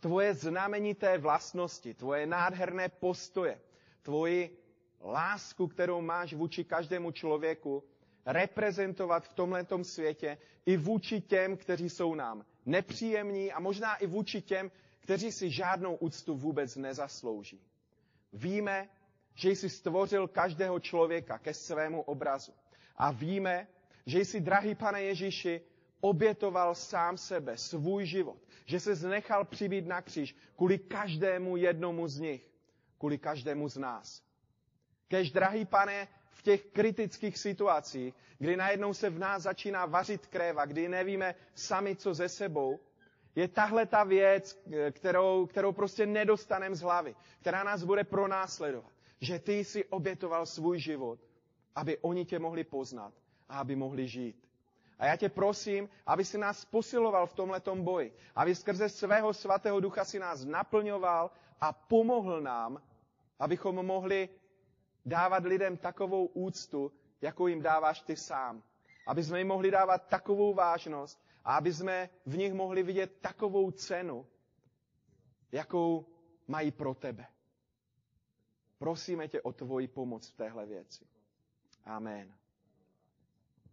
tvoje 0.00 0.34
znamenité 0.34 1.18
vlastnosti, 1.18 1.94
tvoje 1.94 2.26
nádherné 2.26 2.88
postoje, 2.88 3.60
tvoji 4.02 4.58
lásku, 5.00 5.68
kterou 5.68 6.00
máš 6.00 6.34
vůči 6.34 6.64
každému 6.64 7.10
člověku, 7.10 7.84
reprezentovat 8.26 9.28
v 9.28 9.32
tomhletom 9.32 9.84
světě 9.84 10.38
i 10.66 10.76
vůči 10.76 11.20
těm, 11.20 11.56
kteří 11.56 11.90
jsou 11.90 12.14
nám 12.14 12.44
nepříjemní 12.66 13.52
a 13.52 13.60
možná 13.60 13.96
i 13.96 14.06
vůči 14.06 14.42
těm, 14.42 14.70
kteří 15.00 15.32
si 15.32 15.50
žádnou 15.50 15.96
úctu 15.96 16.36
vůbec 16.36 16.76
nezaslouží. 16.76 17.60
Víme, 18.34 18.88
že 19.34 19.50
jsi 19.50 19.70
stvořil 19.70 20.28
každého 20.28 20.80
člověka 20.80 21.38
ke 21.38 21.54
svému 21.54 22.02
obrazu. 22.02 22.52
A 22.96 23.10
víme, 23.10 23.66
že 24.06 24.20
jsi, 24.20 24.40
drahý 24.40 24.74
pane 24.74 25.02
Ježíši, 25.02 25.60
obětoval 26.00 26.74
sám 26.74 27.16
sebe, 27.16 27.58
svůj 27.58 28.06
život. 28.06 28.38
Že 28.66 28.80
se 28.80 28.94
znechal 28.94 29.44
přibít 29.44 29.86
na 29.86 30.02
kříž 30.02 30.36
kvůli 30.56 30.78
každému 30.78 31.56
jednomu 31.56 32.08
z 32.08 32.18
nich, 32.18 32.50
kvůli 32.98 33.18
každému 33.18 33.68
z 33.68 33.76
nás. 33.76 34.22
Kež, 35.08 35.30
drahý 35.30 35.64
pane, 35.64 36.08
v 36.30 36.42
těch 36.42 36.64
kritických 36.64 37.38
situacích, 37.38 38.14
kdy 38.38 38.56
najednou 38.56 38.94
se 38.94 39.10
v 39.10 39.18
nás 39.18 39.42
začíná 39.42 39.86
vařit 39.86 40.26
krev 40.26 40.56
a 40.58 40.64
kdy 40.64 40.88
nevíme 40.88 41.34
sami, 41.54 41.96
co 41.96 42.14
ze 42.14 42.28
sebou, 42.28 42.80
je 43.34 43.48
tahle 43.48 43.86
ta 43.86 44.04
věc, 44.04 44.64
kterou, 44.90 45.46
kterou 45.46 45.72
prostě 45.72 46.06
nedostaneme 46.06 46.76
z 46.76 46.80
hlavy, 46.80 47.16
která 47.40 47.64
nás 47.64 47.84
bude 47.84 48.04
pronásledovat. 48.04 48.92
Že 49.20 49.38
ty 49.38 49.64
jsi 49.64 49.84
obětoval 49.84 50.46
svůj 50.46 50.78
život, 50.78 51.18
aby 51.74 51.98
oni 51.98 52.24
tě 52.24 52.38
mohli 52.38 52.64
poznat 52.64 53.12
a 53.48 53.58
aby 53.58 53.76
mohli 53.76 54.08
žít. 54.08 54.48
A 54.98 55.06
já 55.06 55.16
tě 55.16 55.28
prosím, 55.28 55.88
aby 56.06 56.24
si 56.24 56.38
nás 56.38 56.64
posiloval 56.64 57.26
v 57.26 57.34
tomhletom 57.34 57.82
boji. 57.84 58.12
Aby 58.34 58.54
skrze 58.54 58.88
svého 58.88 59.34
svatého 59.34 59.80
ducha 59.80 60.04
si 60.04 60.18
nás 60.18 60.44
naplňoval 60.44 61.30
a 61.60 61.72
pomohl 61.72 62.40
nám, 62.40 62.82
abychom 63.38 63.86
mohli 63.86 64.28
dávat 65.06 65.44
lidem 65.44 65.76
takovou 65.76 66.26
úctu, 66.26 66.92
jakou 67.20 67.46
jim 67.46 67.62
dáváš 67.62 68.00
ty 68.00 68.16
sám. 68.16 68.62
Aby 69.06 69.22
jsme 69.22 69.38
jim 69.38 69.48
mohli 69.48 69.70
dávat 69.70 70.08
takovou 70.08 70.54
vážnost 70.54 71.24
a 71.44 71.56
aby 71.56 71.72
jsme 71.72 72.10
v 72.26 72.36
nich 72.36 72.52
mohli 72.54 72.82
vidět 72.82 73.20
takovou 73.20 73.70
cenu, 73.70 74.26
jakou 75.52 76.06
mají 76.48 76.70
pro 76.70 76.94
tebe. 76.94 77.26
Prosíme 78.78 79.28
tě 79.28 79.42
o 79.42 79.52
tvoji 79.52 79.88
pomoc 79.88 80.28
v 80.30 80.36
téhle 80.36 80.66
věci. 80.66 81.06
Amen. 81.84 82.34